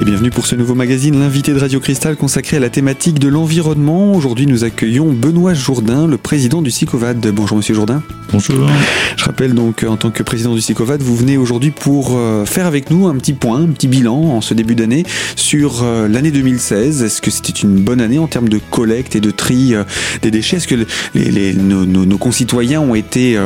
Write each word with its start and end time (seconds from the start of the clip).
Et 0.00 0.04
bienvenue 0.04 0.30
pour 0.30 0.46
ce 0.46 0.54
nouveau 0.54 0.76
magazine, 0.76 1.18
l'invité 1.18 1.52
de 1.52 1.58
Radio 1.58 1.80
Cristal 1.80 2.14
consacré 2.14 2.58
à 2.58 2.60
la 2.60 2.70
thématique 2.70 3.18
de 3.18 3.26
l'environnement. 3.26 4.12
Aujourd'hui, 4.12 4.46
nous 4.46 4.62
accueillons 4.62 5.12
Benoît 5.12 5.54
Jourdain, 5.54 6.06
le 6.06 6.16
président 6.16 6.62
du 6.62 6.70
SICOVAD. 6.70 7.26
Bonjour, 7.32 7.56
monsieur 7.56 7.74
Jourdain. 7.74 8.00
Bonjour. 8.30 8.68
Je 9.16 9.24
rappelle 9.24 9.54
donc, 9.54 9.84
en 9.88 9.96
tant 9.96 10.12
que 10.12 10.22
président 10.22 10.54
du 10.54 10.60
SICOVAD, 10.60 11.02
vous 11.02 11.16
venez 11.16 11.36
aujourd'hui 11.36 11.72
pour 11.72 12.12
euh, 12.12 12.44
faire 12.44 12.66
avec 12.66 12.90
nous 12.90 13.08
un 13.08 13.16
petit 13.16 13.32
point, 13.32 13.62
un 13.62 13.68
petit 13.68 13.88
bilan 13.88 14.14
en 14.14 14.40
ce 14.40 14.54
début 14.54 14.76
d'année 14.76 15.04
sur 15.34 15.82
euh, 15.82 16.06
l'année 16.06 16.30
2016. 16.30 17.02
Est-ce 17.02 17.20
que 17.20 17.32
c'était 17.32 17.58
une 17.58 17.80
bonne 17.80 18.00
année 18.00 18.20
en 18.20 18.28
termes 18.28 18.48
de 18.48 18.60
collecte 18.70 19.16
et 19.16 19.20
de 19.20 19.32
tri 19.32 19.74
euh, 19.74 19.82
des 20.22 20.30
déchets? 20.30 20.58
Est-ce 20.58 20.68
que 20.68 20.76
les, 21.16 21.54
nos, 21.54 22.18
concitoyens 22.18 22.80
ont 22.80 22.94
été 22.94 23.38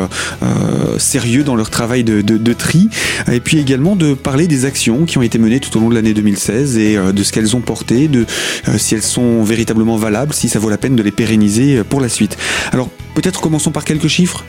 sérieux 0.98 1.45
dans 1.45 1.56
leur 1.56 1.70
travail 1.70 2.05
de, 2.05 2.20
de 2.20 2.52
tri? 2.52 2.91
Et 3.30 3.41
puis 3.41 3.59
également 3.59 3.96
de 3.96 4.12
parler 4.12 4.46
des 4.46 4.66
actions 4.66 5.06
qui 5.06 5.16
ont 5.16 5.23
été 5.23 5.38
menées 5.38 5.60
tout 5.60 5.74
au 5.78 5.80
long 5.80 5.88
de 5.88 5.95
l'année 5.95 6.12
2016 6.12 6.41
et 6.51 6.96
euh, 6.96 7.12
de 7.12 7.23
ce 7.23 7.32
qu'elles 7.32 7.56
ont 7.56 7.60
porté, 7.60 8.09
de 8.09 8.27
euh, 8.69 8.78
si 8.78 8.95
elles 8.95 9.02
sont 9.02 9.42
véritablement 9.42 9.96
valables, 9.96 10.32
si 10.32 10.48
ça 10.48 10.59
vaut 10.59 10.70
la 10.70 10.78
peine 10.78 10.96
de 10.96 11.02
les 11.02 11.10
pérenniser 11.10 11.78
euh, 11.78 11.84
pour 11.84 12.01
la 12.01 12.09
suite. 12.09 12.37
Alors 12.73 12.88
peut-être 13.15 13.41
commençons 13.41 13.70
par 13.70 13.84
quelques 13.84 14.09
chiffres. 14.09 14.45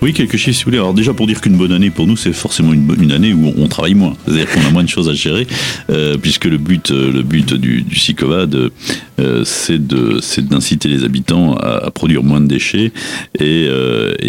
Oui, 0.00 0.12
quelques 0.12 0.36
chiffres 0.36 0.56
si 0.56 0.64
vous 0.64 0.70
voulez. 0.70 0.78
Alors 0.78 0.94
déjà 0.94 1.12
pour 1.12 1.26
dire 1.26 1.40
qu'une 1.40 1.56
bonne 1.56 1.72
année 1.72 1.90
pour 1.90 2.06
nous, 2.06 2.16
c'est 2.16 2.32
forcément 2.32 2.72
une, 2.72 3.12
année 3.12 3.32
où 3.32 3.52
on 3.56 3.66
travaille 3.66 3.94
moins. 3.94 4.14
C'est-à-dire 4.24 4.48
qu'on 4.50 4.64
a 4.64 4.70
moins 4.70 4.84
de 4.84 4.88
choses 4.88 5.08
à 5.08 5.14
gérer, 5.14 5.46
puisque 6.22 6.44
le 6.44 6.58
but, 6.58 6.90
le 6.90 7.22
but 7.22 7.54
du, 7.54 7.82
du 7.82 7.96
CICOVAD, 7.96 8.70
c'est 9.44 9.84
de, 9.84 10.20
d'inciter 10.42 10.88
les 10.88 11.04
habitants 11.04 11.54
à, 11.56 11.90
produire 11.90 12.22
moins 12.22 12.40
de 12.40 12.46
déchets 12.46 12.92
et, 13.38 13.68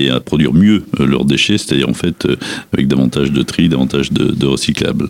à 0.09 0.19
produire 0.19 0.53
mieux 0.53 0.85
leurs 0.97 1.25
déchets, 1.25 1.57
c'est-à-dire 1.57 1.89
en 1.89 1.93
fait 1.93 2.27
avec 2.73 2.87
davantage 2.87 3.31
de 3.31 3.43
tri, 3.43 3.69
davantage 3.69 4.11
de, 4.11 4.45
recyclables. 4.45 5.07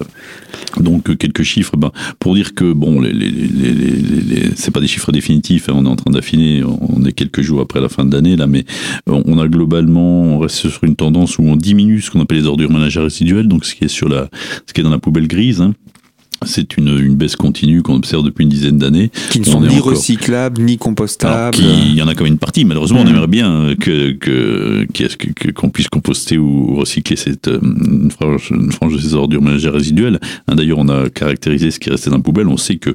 Donc 0.78 1.16
quelques 1.18 1.44
chiffres, 1.44 1.78
ben, 1.78 1.92
pour 2.20 2.36
dire 2.36 2.54
que 2.54 2.74
bon, 2.74 3.00
les, 3.00 3.14
les, 3.14 3.30
les, 3.30 4.50
c'est 4.56 4.72
pas 4.72 4.82
des 4.82 4.88
chiffres 4.88 5.12
définitifs, 5.12 5.70
hein, 5.70 5.74
on 5.76 5.86
est 5.86 5.90
en 5.90 5.96
train 5.96 6.12
d'affiner, 6.12 6.64
on 6.64 7.06
est 7.06 7.14
quelques 7.14 7.42
jours 7.42 7.62
après 7.62 7.80
la 7.80 7.90
fin 7.90 8.04
de 8.04 8.14
l'année 8.14 8.36
là, 8.36 8.48
mais 8.48 8.66
on 9.08 9.40
a 9.40 9.48
globalement, 9.48 10.49
reste 10.50 10.70
sur 10.70 10.84
une 10.84 10.96
tendance 10.96 11.38
où 11.38 11.44
on 11.44 11.56
diminue 11.56 12.02
ce 12.02 12.12
qu'on 12.12 12.22
appelle 12.22 12.40
les 12.40 12.48
ordures 12.48 12.72
ménagères 12.72 13.04
résiduelles, 13.04 13.48
donc 13.48 13.66
ce 13.66 13.76
qui 13.76 13.86
est 13.86 13.90
sur 13.90 14.10
la, 14.10 14.30
ce 14.66 14.74
qui 14.74 14.82
est 14.82 14.84
dans 14.84 14.90
la 14.90 15.00
poubelle 15.00 15.28
grise. 15.28 15.62
Hein, 15.62 15.74
c'est 16.46 16.78
une, 16.78 16.98
une, 17.00 17.16
baisse 17.16 17.36
continue 17.36 17.82
qu'on 17.82 17.96
observe 17.96 18.24
depuis 18.24 18.44
une 18.44 18.50
dizaine 18.50 18.78
d'années. 18.78 19.12
Qui 19.30 19.42
ne 19.42 19.46
sont 19.46 19.62
ni 19.62 19.80
recyclables, 19.80 20.62
ni 20.62 20.78
compostables. 20.78 21.58
il 21.58 21.96
y 21.96 22.02
en 22.02 22.08
a 22.08 22.16
quand 22.16 22.24
même 22.24 22.34
une 22.34 22.40
partie. 22.40 22.64
Malheureusement, 22.64 23.02
on 23.02 23.06
mmh. 23.06 23.10
aimerait 23.10 23.28
bien 23.28 23.76
que, 23.78 24.12
que, 24.14 25.52
qu'on 25.52 25.70
puisse 25.70 25.90
composter 25.90 26.38
ou 26.38 26.76
recycler 26.76 27.18
cette, 27.18 27.50
euh, 27.50 27.60
une, 27.62 28.10
frange, 28.10 28.52
une 28.52 28.72
frange 28.72 28.94
de 28.94 29.00
ces 29.00 29.16
ordures 29.16 29.42
ménagères 29.42 29.74
résiduelles. 29.74 30.20
Hein, 30.48 30.56
d'ailleurs, 30.56 30.78
on 30.80 30.88
a 30.88 31.10
caractérisé 31.10 31.72
ce 31.72 31.80
qui 31.80 31.90
restait 31.90 32.10
dans 32.10 32.18
la 32.18 32.24
poubelle. 32.24 32.48
On 32.48 32.58
sait 32.58 32.78
que 32.78 32.92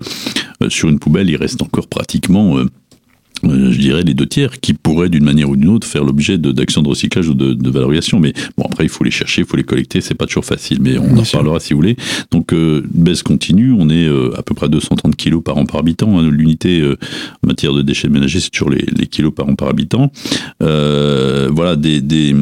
euh, 0.62 0.70
sur 0.70 0.88
une 0.88 0.98
poubelle, 0.98 1.28
il 1.28 1.36
reste 1.36 1.60
encore 1.62 1.86
pratiquement 1.86 2.56
euh, 2.56 2.64
euh, 2.64 2.68
je 3.48 3.78
dirais, 3.78 4.02
les 4.02 4.14
deux 4.14 4.26
tiers 4.26 4.60
qui 4.60 4.74
pourraient 4.74 5.08
d'une 5.08 5.24
manière 5.24 5.50
ou 5.50 5.56
d'une 5.56 5.68
autre 5.68 5.86
faire 5.86 6.04
l'objet 6.04 6.38
d'actions 6.38 6.82
de, 6.82 6.88
recyclage 6.88 7.28
ou 7.28 7.34
de, 7.34 7.52
de, 7.52 7.70
valorisation. 7.70 8.20
Mais 8.20 8.32
bon, 8.56 8.64
après, 8.64 8.84
il 8.84 8.90
faut 8.90 9.04
les 9.04 9.10
chercher, 9.10 9.42
il 9.42 9.46
faut 9.46 9.56
les 9.56 9.64
collecter, 9.64 10.00
c'est 10.00 10.14
pas 10.14 10.26
toujours 10.26 10.44
facile, 10.44 10.78
mais 10.80 10.98
on 10.98 11.16
en 11.16 11.22
parlera 11.22 11.60
si 11.60 11.72
vous 11.72 11.80
voulez. 11.80 11.96
Donc, 12.30 12.52
euh, 12.52 12.82
baisse 12.92 13.22
continue, 13.22 13.72
on 13.72 13.88
est 13.90 14.06
euh, 14.06 14.30
à 14.36 14.42
peu 14.42 14.54
près 14.54 14.68
230 14.68 15.16
kilos 15.16 15.42
par 15.42 15.56
an 15.56 15.66
par 15.66 15.80
habitant. 15.80 16.18
Hein. 16.18 16.30
L'unité 16.30 16.82
en 16.84 17.46
matière 17.46 17.72
de 17.72 17.82
déchets 17.82 18.08
ménagers, 18.08 18.40
c'est 18.40 18.50
toujours 18.50 18.70
les, 18.70 18.84
les, 18.96 19.06
kilos 19.06 19.32
par 19.34 19.48
an 19.48 19.54
par 19.54 19.68
habitant. 19.68 20.10
voilà, 20.60 21.76
des, 21.76 22.00
des 22.00 22.34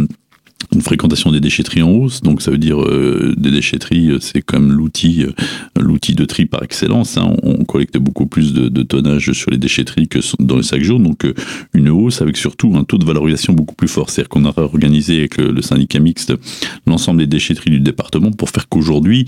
une 0.74 0.82
fréquentation 0.82 1.32
des 1.32 1.40
déchetteries 1.40 1.82
en 1.82 1.90
hausse, 1.90 2.20
donc 2.20 2.42
ça 2.42 2.50
veut 2.50 2.58
dire 2.58 2.80
euh, 2.82 3.34
des 3.36 3.50
déchetteries, 3.50 4.10
euh, 4.10 4.18
c'est 4.20 4.42
comme 4.42 4.72
l'outil, 4.72 5.24
euh, 5.24 5.32
l'outil 5.78 6.14
de 6.14 6.24
tri 6.24 6.46
par 6.46 6.62
excellence. 6.62 7.16
Hein. 7.16 7.34
On, 7.42 7.64
collecte 7.64 7.96
beaucoup 7.96 8.26
plus 8.26 8.52
de, 8.52 8.68
de, 8.68 8.82
tonnage 8.82 9.32
sur 9.32 9.50
les 9.50 9.56
déchetteries 9.56 10.08
que 10.08 10.18
dans 10.40 10.56
les 10.56 10.62
sacs 10.62 10.82
jaunes, 10.82 11.04
donc 11.04 11.26
une 11.72 11.88
hausse 11.88 12.20
avec 12.20 12.36
surtout 12.36 12.74
un 12.76 12.84
taux 12.84 12.98
de 12.98 13.04
valorisation 13.04 13.52
beaucoup 13.52 13.74
plus 13.74 13.88
fort. 13.88 14.10
C'est-à-dire 14.10 14.28
qu'on 14.28 14.44
a 14.44 14.50
réorganisé 14.50 15.18
avec 15.20 15.38
le, 15.38 15.52
le 15.52 15.62
syndicat 15.62 16.00
mixte 16.00 16.34
l'ensemble 16.86 17.20
des 17.20 17.26
déchetteries 17.26 17.70
du 17.70 17.80
département 17.80 18.30
pour 18.30 18.50
faire 18.50 18.68
qu'aujourd'hui, 18.68 19.26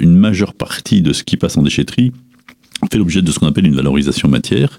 une 0.00 0.14
majeure 0.14 0.54
partie 0.54 1.02
de 1.02 1.12
ce 1.12 1.24
qui 1.24 1.36
passe 1.36 1.56
en 1.56 1.62
déchetterie 1.62 2.12
fait 2.90 2.98
l'objet 2.98 3.22
de 3.22 3.30
ce 3.30 3.38
qu'on 3.38 3.46
appelle 3.46 3.66
une 3.66 3.76
valorisation 3.76 4.28
matière, 4.28 4.76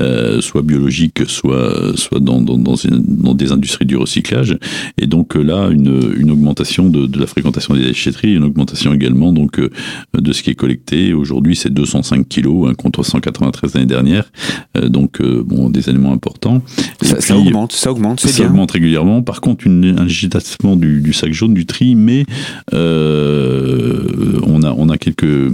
euh, 0.00 0.40
soit 0.40 0.62
biologique, 0.62 1.22
soit 1.26 1.96
soit 1.96 2.20
dans 2.20 2.40
dans, 2.40 2.58
dans, 2.58 2.74
dans, 2.90 3.34
des 3.34 3.52
industries 3.52 3.86
du 3.86 3.96
recyclage. 3.96 4.58
Et 4.98 5.06
donc 5.06 5.36
euh, 5.36 5.42
là, 5.42 5.68
une, 5.68 6.14
une 6.16 6.30
augmentation 6.30 6.88
de, 6.88 7.06
de 7.06 7.18
la 7.18 7.26
fréquentation 7.26 7.74
des 7.74 7.82
déchetteries, 7.82 8.34
une 8.34 8.44
augmentation 8.44 8.92
également 8.92 9.32
donc 9.32 9.58
euh, 9.58 9.70
de 10.14 10.32
ce 10.32 10.42
qui 10.42 10.50
est 10.50 10.54
collecté. 10.54 11.12
Aujourd'hui, 11.12 11.56
c'est 11.56 11.72
205 11.72 12.28
kilos 12.28 12.68
hein, 12.68 12.74
contre 12.74 13.02
193 13.02 13.74
l'année 13.74 13.86
dernière. 13.86 14.30
Euh, 14.76 14.88
donc 14.88 15.22
bon, 15.22 15.70
des 15.70 15.88
éléments 15.88 16.12
importants. 16.12 16.62
Ça, 17.02 17.20
ça, 17.20 17.36
augmente, 17.36 17.72
ça 17.72 17.92
augmente, 17.92 18.20
c'est 18.20 18.28
Ça 18.28 18.44
augmente 18.44 18.72
régulièrement. 18.72 19.22
Par 19.22 19.40
contre, 19.40 19.66
une, 19.66 19.96
un 19.98 20.04
législation 20.04 20.76
du, 20.76 21.00
du 21.00 21.12
sac 21.12 21.32
jaune, 21.32 21.54
du 21.54 21.66
tri, 21.66 21.94
mais 21.94 22.24
on 22.72 24.62
a 24.62 24.74
on 24.76 24.88
a 24.88 24.98
quelques 24.98 25.52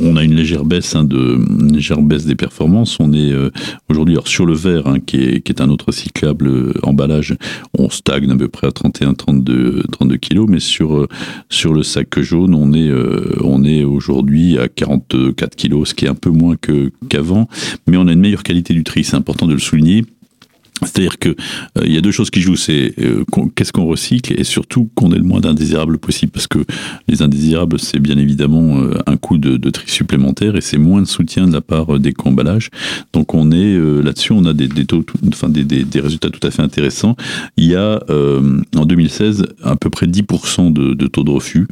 on 0.00 0.16
a 0.16 0.24
une 0.24 0.34
légère 0.34 0.64
baisse, 0.64 0.94
hein, 0.94 1.04
de, 1.04 1.38
légère 1.72 2.00
baisse 2.00 2.24
des 2.24 2.34
performances. 2.34 2.98
On 3.00 3.12
est 3.12 3.32
euh, 3.32 3.50
aujourd'hui 3.88 4.16
sur 4.24 4.46
le 4.46 4.54
verre, 4.54 4.86
hein, 4.86 5.00
qui, 5.00 5.16
est, 5.22 5.40
qui 5.40 5.52
est 5.52 5.60
un 5.60 5.68
autre 5.68 5.92
cyclable 5.92 6.46
euh, 6.46 6.72
emballage, 6.82 7.36
on 7.78 7.90
stagne 7.90 8.30
à 8.30 8.36
peu 8.36 8.48
près 8.48 8.66
à 8.66 8.70
31-32 8.70 9.86
32 9.90 10.16
kilos, 10.16 10.46
mais 10.48 10.60
sur 10.60 10.96
euh, 10.96 11.08
sur 11.48 11.72
le 11.72 11.82
sac 11.82 12.18
jaune, 12.20 12.54
on 12.54 12.72
est 12.72 12.92
on 13.40 13.64
est 13.64 13.84
aujourd'hui 13.84 14.58
à 14.58 14.68
44 14.68 15.56
kilos, 15.56 15.90
ce 15.90 15.94
qui 15.94 16.04
est 16.04 16.08
un 16.08 16.14
peu 16.14 16.30
moins 16.30 16.56
qu'avant, 17.08 17.48
mais 17.86 17.96
on 17.96 18.06
a 18.06 18.12
une 18.12 18.20
meilleure 18.20 18.42
qualité 18.42 18.74
du 18.74 18.84
tri. 18.84 19.04
C'est 19.04 19.16
important 19.16 19.46
de 19.46 19.52
le 19.52 19.58
souligner. 19.58 20.04
C'est-à-dire 20.82 21.18
que 21.18 21.28
euh, 21.28 21.82
il 21.84 21.92
y 21.92 21.96
a 21.96 22.00
deux 22.00 22.10
choses 22.10 22.30
qui 22.30 22.40
jouent, 22.40 22.56
c'est 22.56 22.94
euh, 22.98 23.24
qu'est-ce 23.54 23.72
qu'on 23.72 23.86
recycle 23.86 24.34
et 24.38 24.44
surtout 24.44 24.88
qu'on 24.94 25.12
ait 25.12 25.18
le 25.18 25.24
moins 25.24 25.40
d'indésirables 25.40 25.98
possible, 25.98 26.32
parce 26.32 26.48
que 26.48 26.58
les 27.08 27.22
indésirables, 27.22 27.78
c'est 27.78 28.00
bien 28.00 28.18
évidemment 28.18 28.80
euh, 28.80 28.98
un 29.06 29.16
coût 29.16 29.38
de, 29.38 29.56
de, 29.56 29.70
tri 29.70 29.88
supplémentaire 29.88 30.56
et 30.56 30.60
c'est 30.60 30.78
moins 30.78 31.00
de 31.00 31.06
soutien 31.06 31.46
de 31.46 31.52
la 31.52 31.60
part 31.60 31.98
des 32.00 32.12
comballages. 32.12 32.70
Donc 33.12 33.34
on 33.34 33.50
est 33.52 33.78
là-dessus, 34.02 34.32
on 34.32 34.44
a 34.46 34.52
des, 34.52 34.68
des 34.68 34.84
taux, 34.84 35.04
enfin 35.28 35.48
des, 35.48 35.64
des, 35.64 35.84
des, 35.84 36.00
résultats 36.00 36.30
tout 36.30 36.44
à 36.46 36.50
fait 36.50 36.62
intéressants. 36.62 37.16
Il 37.56 37.66
y 37.66 37.74
a 37.74 38.00
en 38.08 38.84
2016 38.84 39.46
à 39.62 39.76
peu 39.76 39.90
près 39.90 40.06
10% 40.06 40.72
de, 40.72 40.94
de, 40.94 41.06
taux 41.06 41.24
de 41.24 41.30
refus, 41.30 41.66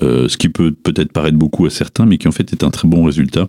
ce 0.00 0.36
qui 0.36 0.48
peut 0.48 0.72
peut-être 0.72 1.12
paraître 1.12 1.38
beaucoup 1.38 1.66
à 1.66 1.70
certains, 1.70 2.06
mais 2.06 2.18
qui 2.18 2.28
en 2.28 2.32
fait 2.32 2.52
est 2.52 2.64
un 2.64 2.70
très 2.70 2.88
bon 2.88 3.04
résultat. 3.04 3.48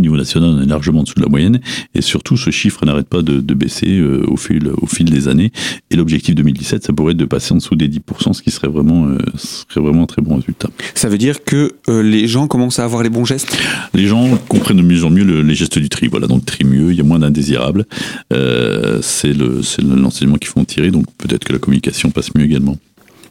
Au 0.00 0.02
niveau 0.02 0.16
national, 0.16 0.48
on 0.48 0.62
est 0.62 0.66
largement 0.66 1.00
en 1.00 1.02
dessous 1.02 1.16
de 1.16 1.22
la 1.22 1.28
moyenne 1.28 1.60
et 1.94 2.00
surtout 2.00 2.38
ce 2.38 2.48
chiffre 2.48 2.86
n'arrête 2.86 3.06
pas 3.06 3.20
de, 3.20 3.38
de 3.38 3.52
baisser 3.52 3.98
euh, 3.98 4.24
au, 4.28 4.38
fil, 4.38 4.70
au 4.80 4.86
fil 4.86 5.10
des 5.10 5.28
années. 5.28 5.52
Et 5.90 5.96
l'objectif 5.96 6.34
2017, 6.34 6.84
ça 6.84 6.94
pourrait 6.94 7.12
être 7.12 7.18
de 7.18 7.26
passer 7.26 7.52
en 7.52 7.56
dessous 7.56 7.74
des 7.74 7.86
10%, 7.86 8.32
ce 8.32 8.40
qui 8.40 8.50
serait 8.50 8.68
vraiment, 8.68 9.08
euh, 9.08 9.18
serait 9.36 9.82
vraiment 9.82 10.04
un 10.04 10.06
très 10.06 10.22
bon 10.22 10.36
résultat. 10.36 10.70
Ça 10.94 11.10
veut 11.10 11.18
dire 11.18 11.44
que 11.44 11.74
euh, 11.90 12.02
les 12.02 12.26
gens 12.28 12.46
commencent 12.46 12.78
à 12.78 12.84
avoir 12.84 13.02
les 13.02 13.10
bons 13.10 13.26
gestes? 13.26 13.58
Les 13.92 14.06
gens 14.06 14.38
comprennent 14.48 14.78
de 14.78 14.82
mieux 14.82 15.04
en 15.04 15.10
mieux 15.10 15.24
le, 15.24 15.42
les 15.42 15.54
gestes 15.54 15.78
du 15.78 15.90
tri. 15.90 16.08
Voilà, 16.08 16.26
donc 16.26 16.46
tri 16.46 16.64
mieux, 16.64 16.92
il 16.92 16.96
y 16.96 17.02
a 17.02 17.04
moins 17.04 17.18
d'indésirables. 17.18 17.84
c'est 18.30 19.34
l'enseignement 19.34 20.38
qu'il 20.38 20.48
faut 20.48 20.60
en 20.60 20.64
tirer, 20.64 20.90
donc 20.90 21.04
peut-être 21.18 21.44
que 21.44 21.52
la 21.52 21.58
communication 21.58 22.10
passe 22.10 22.34
mieux 22.34 22.46
également. 22.46 22.78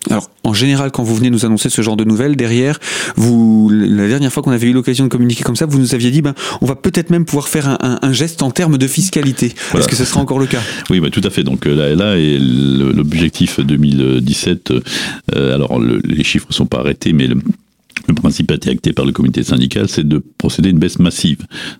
Alors, 0.09 0.29
en 0.43 0.53
général, 0.53 0.91
quand 0.91 1.03
vous 1.03 1.15
venez 1.15 1.29
nous 1.29 1.45
annoncer 1.45 1.69
ce 1.69 1.81
genre 1.81 1.97
de 1.97 2.05
nouvelles, 2.05 2.35
derrière, 2.37 2.79
vous, 3.17 3.69
la 3.69 4.07
dernière 4.07 4.31
fois 4.31 4.41
qu'on 4.41 4.51
avait 4.51 4.67
eu 4.67 4.73
l'occasion 4.73 5.03
de 5.03 5.09
communiquer 5.09 5.43
comme 5.43 5.57
ça, 5.57 5.65
vous 5.65 5.77
nous 5.77 5.93
aviez 5.93 6.09
dit, 6.09 6.21
ben, 6.21 6.33
on 6.61 6.65
va 6.65 6.75
peut-être 6.75 7.09
même 7.09 7.25
pouvoir 7.25 7.49
faire 7.49 7.67
un, 7.67 7.99
un, 8.01 8.13
geste 8.13 8.41
en 8.41 8.49
termes 8.49 8.77
de 8.77 8.87
fiscalité. 8.87 9.53
Est-ce 9.75 9.87
que 9.87 9.95
ce 9.95 10.05
sera 10.05 10.21
encore 10.21 10.39
le 10.39 10.45
cas? 10.45 10.61
Oui, 10.89 10.99
bah, 11.01 11.09
tout 11.11 11.21
à 11.23 11.29
fait. 11.29 11.43
Donc 11.43 11.67
euh, 11.67 11.75
là, 11.75 11.95
là 11.95 12.17
est 12.17 12.37
l'objectif 12.39 13.59
2017. 13.59 14.71
Euh, 15.35 15.55
alors, 15.55 15.79
le, 15.79 16.01
les 16.05 16.23
chiffres 16.23 16.47
ne 16.49 16.55
sont 16.55 16.65
pas 16.65 16.79
arrêtés, 16.79 17.11
mais 17.11 17.27
le, 17.27 17.35
le 18.09 18.15
principe 18.15 18.51
a 18.51 18.55
été 18.55 18.69
acté 18.69 18.93
par 18.93 19.05
le 19.05 19.11
comité 19.11 19.43
syndical, 19.43 19.87
c'est 19.87 20.07
de 20.07 20.21
procéder 20.37 20.69
à 20.69 20.71
une 20.71 20.79
baisse 20.79 20.99
massive 20.99 21.39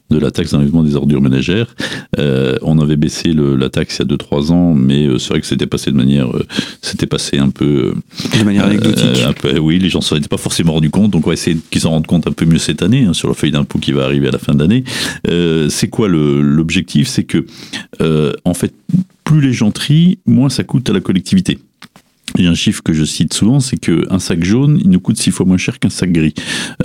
de 0.10 0.18
la 0.18 0.32
taxe 0.32 0.52
d'enlèvement 0.52 0.84
des 0.84 0.96
ordures 0.96 1.22
ménagères. 1.22 1.76
Euh, 2.18 2.58
on 2.62 2.80
avait 2.80 2.96
baissé 2.96 3.34
le, 3.34 3.56
la 3.56 3.70
taxe 3.70 4.00
il 4.00 4.10
y 4.10 4.14
a 4.14 4.18
2-3 4.18 4.52
ans, 4.52 4.74
mais 4.74 5.06
euh, 5.06 5.18
c'est 5.18 5.30
vrai 5.30 5.42
que 5.42 5.48
c'était 5.48 5.68
passé 5.68 5.92
de 5.92 5.96
manière, 5.96 6.36
euh, 6.36 6.46
c'était 6.82 7.08
passé 7.08 7.38
un 7.38 7.50
peu 7.50 7.94
de 8.38 8.44
manière 8.44 8.66
anecdotique. 8.66 9.22
Un 9.26 9.34
peu, 9.34 9.58
oui, 9.60 9.80
les 9.80 9.90
gens 9.90 10.02
s'en 10.02 10.16
étaient 10.16 10.28
pas 10.28 10.38
forcément 10.38 10.74
rendus 10.74 10.90
compte, 10.90 11.12
donc 11.12 11.26
on 11.26 11.30
va 11.30 11.34
essayer 11.34 11.58
qu'ils 11.70 11.82
s'en 11.82 11.92
rendent 11.92 12.08
compte 12.08 12.28
un 12.28 12.32
peu 12.32 12.46
mieux 12.46 12.60
cette 12.60 12.82
année 12.82 13.06
hein, 13.06 13.14
sur 13.14 13.28
la 13.28 13.34
feuille 13.34 13.52
d'impôt 13.52 13.80
qui 13.80 13.92
va 13.92 14.06
arriver 14.06 14.28
à 14.28 14.32
la 14.32 14.40
fin 14.40 14.54
de 14.54 14.60
l'année. 14.60 14.84
c'est 15.70 15.90
quoi 15.90 16.08
l'objectif? 16.08 17.08
C'est 17.08 17.24
que 17.24 17.46
en 18.46 18.54
fait, 18.54 18.74
plus 19.24 19.42
les 19.42 19.54
gens 19.54 19.72
trient, 19.72 20.20
moins 20.26 20.50
ça 20.50 20.64
coûte 20.64 20.90
à 20.90 20.94
la 20.94 21.02
collectivité. 21.02 21.60
Il 22.38 22.46
y 22.46 22.48
a 22.48 22.52
un 22.52 22.56
chiffre 22.56 22.82
que 22.84 22.94
je 22.94 23.04
cite 23.04 23.34
souvent, 23.34 23.60
c'est 23.60 23.78
qu'un 23.78 24.20
sac 24.20 24.44
jaune, 24.44 24.80
il 24.82 24.90
nous 24.90 25.00
coûte 25.00 25.18
six 25.18 25.32
fois 25.32 25.46
moins 25.46 25.58
cher 25.58 25.80
qu'un 25.80 25.90
sac 25.90 26.12
gris, 26.12 26.34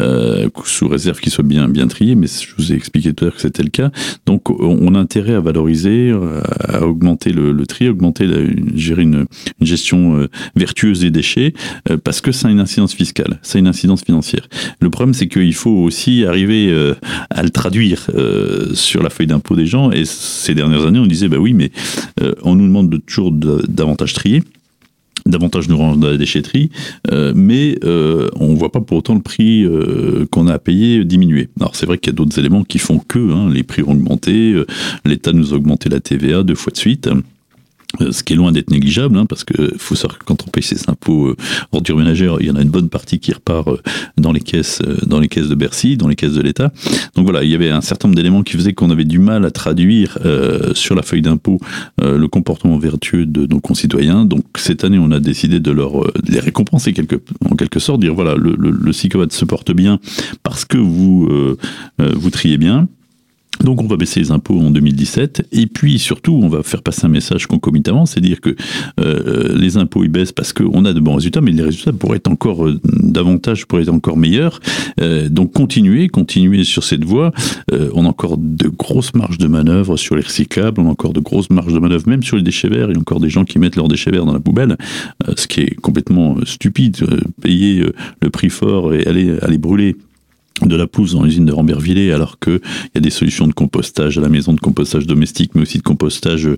euh, 0.01 0.49
sous 0.65 0.89
réserve 0.89 1.21
qu'il 1.21 1.33
soit 1.33 1.45
bien 1.45 1.69
bien 1.69 1.87
trié. 1.87 2.15
Mais 2.15 2.27
je 2.27 2.55
vous 2.57 2.73
ai 2.73 2.77
expliqué 2.77 3.13
tout 3.13 3.25
à 3.25 3.29
l'heure 3.29 3.37
que 3.37 3.43
c'était 3.43 3.63
le 3.63 3.71
cas. 3.71 3.91
Donc, 4.27 4.51
on 4.51 4.95
a 4.95 4.99
intérêt 4.99 5.35
à 5.35 5.41
valoriser, 5.41 6.13
à 6.61 6.87
augmenter 6.87 7.33
le, 7.33 7.67
tri, 7.67 7.89
augmenter, 7.89 8.27
la, 8.27 8.39
gérer 8.75 9.03
une, 9.03 9.27
une 9.61 9.67
gestion 9.67 10.17
euh, 10.17 10.29
vertueuse 10.57 11.01
des 11.01 11.11
déchets, 11.11 11.53
euh, 11.91 11.97
parce 11.97 12.21
que 12.21 12.33
ça 12.33 12.49
a 12.49 12.51
une 12.51 12.61
incidence 12.61 12.95
fiscale, 12.95 13.39
ça 13.43 13.59
a 13.59 13.61
une 13.61 13.67
incidence 13.67 14.03
financière. 14.03 14.49
Le 14.81 14.91
problème, 14.91 15.15
c'est 15.15 15.29
qu'il 15.29 15.55
faut 15.55 15.71
aussi 15.71 16.25
arriver 16.25 16.71
euh, 16.71 16.95
à 17.31 17.43
le 17.43 17.51
traduire 17.51 18.11
sur 18.75 19.03
la 19.03 19.11
feuille 19.11 19.27
d'impôt 19.27 19.57
des 19.57 19.67
gens. 19.67 19.91
Et 19.91 20.05
ces 20.05 20.55
dernières 20.55 20.87
années, 20.87 20.99
on 20.99 21.07
disait, 21.07 21.29
bah 21.29 21.39
oui, 21.39 21.53
mais 21.53 21.71
on 22.43 22.55
nous 22.55 22.67
demande 22.67 22.91
de 22.91 22.97
toujours 22.99 23.33
davantage 23.33 24.13
trier 24.13 24.43
davantage 25.27 25.69
nous 25.69 25.77
rendre 25.77 25.99
dans 25.99 26.09
la 26.09 26.17
déchetterie, 26.17 26.71
euh, 27.11 27.33
mais 27.35 27.79
euh, 27.85 28.29
on 28.39 28.49
ne 28.49 28.57
voit 28.57 28.73
pas 28.73 28.81
pour 28.81 28.99
autant 28.99 29.15
le 29.15 29.23
prix 29.23 29.65
euh, 29.65 30.27
qu'on 30.31 30.47
a 30.47 30.55
à 30.55 30.59
payer 30.59 31.05
diminuer. 31.05 31.49
Alors 31.61 31.77
c'est 31.77 31.87
vrai 31.87 31.99
qu'il 31.99 32.13
y 32.13 32.15
a 32.15 32.17
d'autres 32.17 32.39
éléments 32.39 32.65
qui 32.65 32.79
font 32.79 32.99
que 32.99 33.19
hein, 33.19 33.51
les 33.51 33.63
prix 33.63 33.83
ont 33.83 33.93
augmenté, 33.93 34.55
l'État 35.05 35.33
nous 35.33 35.53
a 35.53 35.57
augmenté 35.57 35.89
la 35.89 36.01
TVA 36.01 36.43
deux 36.43 36.55
fois 36.55 36.73
de 36.73 36.77
suite. 36.77 37.09
Euh, 38.01 38.13
ce 38.13 38.23
qui 38.23 38.33
est 38.33 38.37
loin 38.37 38.53
d'être 38.53 38.71
négligeable, 38.71 39.17
hein, 39.19 39.27
parce 39.27 39.45
que 39.45 39.73
faut 39.79 39.95
savoir 39.95 40.19
que 40.19 40.25
quand 40.25 40.43
on 40.47 40.51
paye 40.51 40.63
ses 40.63 40.89
impôts 40.89 41.29
euh, 41.29 41.37
ordures 41.73 41.97
ménagères, 41.97 42.37
il 42.41 42.47
y 42.47 42.51
en 42.51 42.57
a 42.57 42.63
une 42.63 42.71
bonne 42.71 42.89
partie 42.89 43.19
qui 43.19 43.33
repart 43.33 43.69
euh, 43.69 43.77
dans 44.17 44.33
les 44.33 44.41
caisses, 44.41 44.81
euh, 44.87 44.97
dans 45.07 45.21
les 45.21 45.29
caisses 45.29 45.49
de 45.49 45.55
Bercy, 45.55 45.97
dans 45.97 46.09
les 46.09 46.17
caisses 46.17 46.35
de 46.35 46.43
l'État. 46.43 46.73
Donc 47.15 47.25
voilà, 47.25 47.45
il 47.45 47.51
y 47.51 47.55
avait 47.55 47.71
un 47.71 47.81
certain 47.81 48.09
nombre 48.09 48.17
d'éléments 48.17 48.43
qui 48.43 48.57
faisaient 48.57 48.73
qu'on 48.73 48.91
avait 48.91 49.05
du 49.05 49.19
mal 49.19 49.45
à 49.45 49.51
traduire 49.51 50.19
sur 50.75 50.95
la 50.95 51.03
feuille 51.03 51.23
d'impôt 51.23 51.61
le 52.03 52.27
comportement 52.27 52.79
vertueux 52.79 53.27
de 53.27 53.47
nos 53.47 53.61
concitoyens. 53.61 54.25
Donc 54.25 54.45
cette 54.57 54.85
année, 54.85 54.99
on 54.99 55.11
a 55.11 55.21
décidé 55.21 55.61
de 55.61 55.71
leur 55.71 55.93
de 55.93 56.33
les 56.33 56.41
récompenser 56.41 56.93
quelque, 56.93 57.17
en 57.49 57.57
quelque 57.57 57.79
sorte, 57.79 58.01
dire 58.01 58.15
voilà, 58.15 58.35
le, 58.35 58.55
le, 58.59 58.71
le 58.71 58.93
se 58.93 59.45
porte 59.45 59.73
bien 59.73 59.99
parce 60.43 60.65
que 60.65 60.79
vous 60.79 61.29
vous 61.99 62.31
triez 62.31 62.59
bien. 62.59 62.89
Donc 63.63 63.81
on 63.83 63.87
va 63.87 63.97
baisser 63.97 64.21
les 64.21 64.31
impôts 64.31 64.59
en 64.61 64.71
2017 64.71 65.49
et 65.53 65.67
puis 65.67 65.99
surtout 65.99 66.39
on 66.43 66.49
va 66.49 66.63
faire 66.63 66.83
passer 66.83 67.07
un 67.07 67.09
message 67.09 67.47
concomitamment, 67.47 68.07
c'est 68.07 68.21
dire 68.21 68.41
que 68.41 68.57
euh, 69.01 69.57
les 69.57 69.77
impôts 69.77 70.03
ils 70.05 70.11
baissent 70.11 70.33
parce 70.33 70.53
qu'on 70.53 70.85
a 70.85 70.93
de 70.93 71.01
bons 71.01 71.15
résultats, 71.15 71.41
mais 71.41 71.53
les 71.53 71.63
résultats 71.63 71.93
pourraient 71.93 72.17
être 72.17 72.31
encore 72.31 72.67
euh, 72.67 72.81
davantage, 72.85 73.67
pourraient 73.67 73.83
être 73.83 73.93
encore 73.93 74.17
meilleurs. 74.17 74.61
Euh, 75.01 75.29
donc 75.29 75.53
continuer, 75.53 76.09
continuer 76.09 76.65
sur 76.65 76.85
cette 76.85 77.05
voie. 77.05 77.33
on 77.71 78.05
a 78.05 78.09
encore 78.09 78.37
de 78.39 78.69
grosses 78.69 79.15
marges 79.15 79.39
de 79.39 79.47
manœuvre 79.47 79.97
sur 79.97 80.17
les 80.17 80.23
recyclables, 80.23 80.81
on 80.81 80.89
a 80.89 80.91
encore 80.91 81.13
de 81.13 81.21
grosses 81.21 81.51
marges 81.51 81.73
de 81.73 81.79
manœuvre 81.79 82.09
même 82.09 82.23
sur 82.23 82.37
les 82.37 82.43
déchets 82.43 82.69
verts. 82.69 82.91
Il 82.91 82.95
y 82.95 82.97
a 82.97 83.01
encore 83.01 83.21
des 83.21 83.31
gens 83.31 83.45
qui 83.45 83.59
mettent 83.59 83.77
leurs 83.77 83.89
déchets 83.89 84.11
verts 84.11 84.27
dans 84.27 84.33
la 84.33 84.41
poubelle, 84.41 84.77
ce 85.37 85.47
qui 85.47 85.61
est 85.61 85.75
complètement 85.75 86.37
stupide. 86.45 86.97
payer 87.41 87.85
le 88.21 88.31
prix 88.31 88.51
fort 88.51 88.95
et 88.95 89.07
aller 89.07 89.37
aller 89.43 89.59
brûler 89.59 89.97
de 90.63 90.77
la 90.77 90.87
pousse 90.87 91.15
dans 91.15 91.25
l'usine 91.25 91.45
de 91.45 91.53
Rambervillers 91.53 92.13
alors 92.13 92.39
qu'il 92.39 92.61
y 92.95 92.99
a 92.99 93.01
des 93.01 93.11
solutions 93.11 93.49
de 93.49 93.53
compostage 93.53 94.19
à 94.19 94.21
la 94.21 94.29
maison 94.29 94.53
de 94.53 94.61
compostage 94.61 95.05
domestique 95.05 95.51
mais 95.55 95.63
aussi 95.63 95.79
de 95.79 95.83
compostage 95.83 96.49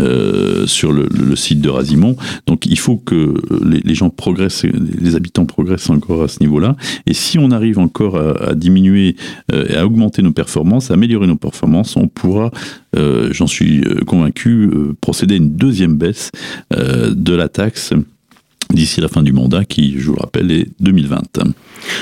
euh, 0.00 0.66
sur 0.66 0.92
le, 0.92 1.08
site 1.36 1.60
de 1.60 1.68
Razimont 1.68 2.16
donc 2.48 2.66
il 2.66 2.78
faut 2.78 2.96
que 2.96 3.34
les, 3.64 3.94
gens 3.94 4.10
progressent 4.10 4.64
les 4.64 5.14
habitants 5.14 5.46
progressent 5.46 5.90
encore 5.90 6.24
à 6.24 6.28
ce 6.28 6.40
niveau 6.40 6.58
là 6.58 6.76
et 7.06 7.14
si 7.14 7.38
on 7.38 7.52
arrive 7.52 7.78
encore 7.78 8.16
à, 8.16 8.54
diminuer 8.54 9.14
euh, 9.52 9.66
et 9.68 9.76
à 9.76 9.86
augmenter 9.86 10.22
nos 10.22 10.32
performances 10.32 10.90
à 10.90 10.94
améliorer 10.94 11.28
nos 11.28 11.36
performances 11.36 11.96
on 11.96 12.08
pourra 12.08 12.50
euh, 12.96 13.28
j'en 13.32 13.46
suis 13.46 13.82
convaincu 14.04 14.68
procéder 15.00 15.34
à 15.34 15.38
une 15.38 15.54
deuxième 15.54 15.96
baisse 15.96 16.32
de 16.70 17.34
la 17.34 17.48
taxe 17.48 17.92
d'ici 18.72 19.00
la 19.00 19.08
fin 19.08 19.22
du 19.22 19.32
mandat 19.32 19.64
qui, 19.64 19.94
je 19.98 20.06
vous 20.06 20.14
le 20.14 20.20
rappelle, 20.20 20.50
est 20.50 20.68
2020. 20.80 21.22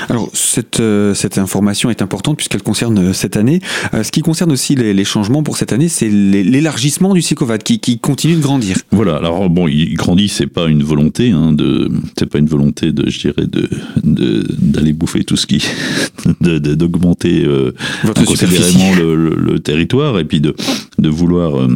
Alors, 0.09 0.29
cette, 0.33 0.79
euh, 0.79 1.13
cette 1.13 1.37
information 1.37 1.89
est 1.89 2.01
importante 2.01 2.37
puisqu'elle 2.37 2.63
concerne 2.63 2.97
euh, 2.97 3.13
cette 3.13 3.37
année. 3.37 3.59
Euh, 3.93 4.03
ce 4.03 4.11
qui 4.11 4.21
concerne 4.21 4.51
aussi 4.51 4.75
les, 4.75 5.03
changements 5.03 5.43
pour 5.43 5.57
cette 5.57 5.73
année, 5.73 5.89
c'est 5.89 6.07
l'élargissement 6.07 7.13
du 7.13 7.21
SICOVAD 7.21 7.63
qui, 7.63 7.79
qui, 7.79 7.99
continue 7.99 8.35
de 8.35 8.41
grandir. 8.41 8.77
Voilà, 8.91 9.17
alors 9.17 9.49
bon, 9.49 9.67
il 9.67 9.95
grandit, 9.95 10.29
c'est 10.29 10.47
pas 10.47 10.67
une 10.67 10.83
volonté, 10.83 11.31
hein, 11.31 11.51
de, 11.51 11.91
c'est 12.17 12.29
pas 12.29 12.39
une 12.39 12.47
volonté 12.47 12.91
de, 12.93 13.09
je 13.09 13.19
dirais, 13.19 13.45
de, 13.45 13.69
d'aller 14.57 14.93
bouffer 14.93 15.25
tout 15.25 15.35
ce 15.35 15.45
qui, 15.45 15.63
d'augmenter 16.41 17.45
considérablement 18.15 18.95
le, 18.95 19.35
le, 19.35 19.59
territoire 19.59 20.19
et 20.19 20.25
puis 20.25 20.39
de, 20.39 20.55
de 20.99 21.09
vouloir 21.09 21.67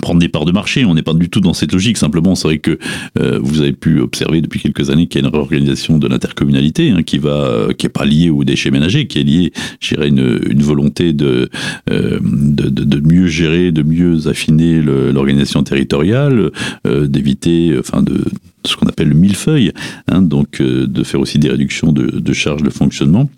prendre 0.00 0.20
des 0.20 0.28
parts 0.28 0.44
de 0.44 0.52
marché. 0.52 0.84
On 0.84 0.94
n'est 0.94 1.02
pas 1.02 1.14
du 1.14 1.28
tout 1.28 1.40
dans 1.40 1.54
cette 1.54 1.72
logique. 1.72 1.96
Simplement, 1.96 2.34
c'est 2.34 2.48
vrai 2.48 2.58
que 2.58 2.78
euh, 3.18 3.38
vous 3.42 3.60
avez 3.60 3.72
pu 3.72 4.00
observer 4.00 4.40
depuis 4.40 4.60
quelques 4.60 4.90
années 4.90 5.06
qu'il 5.06 5.20
y 5.20 5.24
a 5.24 5.28
une 5.28 5.34
réorganisation 5.34 5.98
de 5.98 6.08
l'intercommunalité 6.08 6.90
hein, 6.90 7.02
qui 7.02 7.18
va, 7.18 7.68
qui 7.76 7.86
est 7.86 7.90
pas 7.90 8.04
liée 8.04 8.30
aux 8.30 8.44
déchets 8.44 8.70
ménagers, 8.70 9.06
qui 9.06 9.20
est 9.20 9.24
liée, 9.24 9.52
je 9.80 9.94
dirais, 9.94 10.08
une, 10.08 10.62
volonté 10.62 11.12
de, 11.12 11.50
euh, 11.90 12.18
de, 12.22 12.68
de, 12.68 13.00
mieux 13.00 13.26
gérer, 13.26 13.72
de 13.72 13.82
mieux 13.82 14.28
affiner 14.28 14.80
l'organisation 14.80 15.62
territoriale, 15.62 16.50
euh, 16.86 17.06
d'éviter, 17.06 17.74
enfin 17.78 18.02
de 18.02 18.24
ce 18.64 18.76
qu'on 18.76 18.86
appelle 18.86 19.08
le 19.08 19.14
millefeuille, 19.14 19.72
hein, 20.08 20.22
donc 20.22 20.60
euh, 20.60 20.86
de 20.86 21.02
faire 21.02 21.20
aussi 21.20 21.38
des 21.38 21.50
réductions 21.50 21.92
de 21.92 22.32
charges 22.32 22.62
de 22.62 22.70
fonctionnement. 22.70 23.28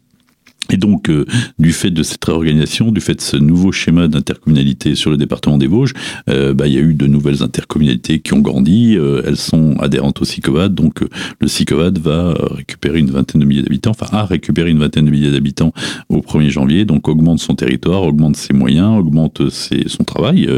Et 0.71 0.77
donc, 0.77 1.11
euh, 1.11 1.25
du 1.59 1.73
fait 1.73 1.91
de 1.91 2.03
cette 2.03 2.25
réorganisation, 2.25 2.91
du 2.91 3.01
fait 3.01 3.15
de 3.15 3.21
ce 3.21 3.37
nouveau 3.37 3.71
schéma 3.73 4.09
d'intercommunalité 4.09 4.95
sur 4.95 5.11
le 5.11 5.17
département 5.17 5.59
des 5.59 5.67
Vosges, 5.67 5.93
euh, 6.31 6.55
bah, 6.55 6.67
il 6.67 6.73
y 6.73 6.79
a 6.79 6.81
eu 6.81 6.95
de 6.95 7.07
nouvelles 7.07 7.43
intercommunalités 7.43 8.21
qui 8.21 8.33
ont 8.33 8.41
grandi. 8.41 8.97
Euh, 8.97 9.23
elles 9.27 9.37
sont 9.37 9.77
adhérentes 9.79 10.23
au 10.23 10.25
SICOVAD. 10.25 10.75
Donc, 10.75 11.05
le 11.41 11.49
SICOVAD 11.49 11.99
va 11.99 12.35
récupérer 12.51 12.99
une 12.99 13.11
vingtaine 13.11 13.41
de 13.41 13.47
milliers 13.47 13.63
d'habitants, 13.63 13.91
enfin, 13.91 14.07
a 14.17 14.25
récupéré 14.25 14.71
une 14.71 14.79
vingtaine 14.79 15.05
de 15.05 15.11
milliers 15.11 15.31
d'habitants 15.31 15.73
au 16.09 16.19
1er 16.21 16.49
janvier. 16.49 16.85
Donc, 16.85 17.09
augmente 17.09 17.41
son 17.41 17.55
territoire, 17.55 18.03
augmente 18.03 18.37
ses 18.37 18.55
moyens, 18.55 18.99
augmente 18.99 19.43
son 19.51 20.05
travail, 20.05 20.49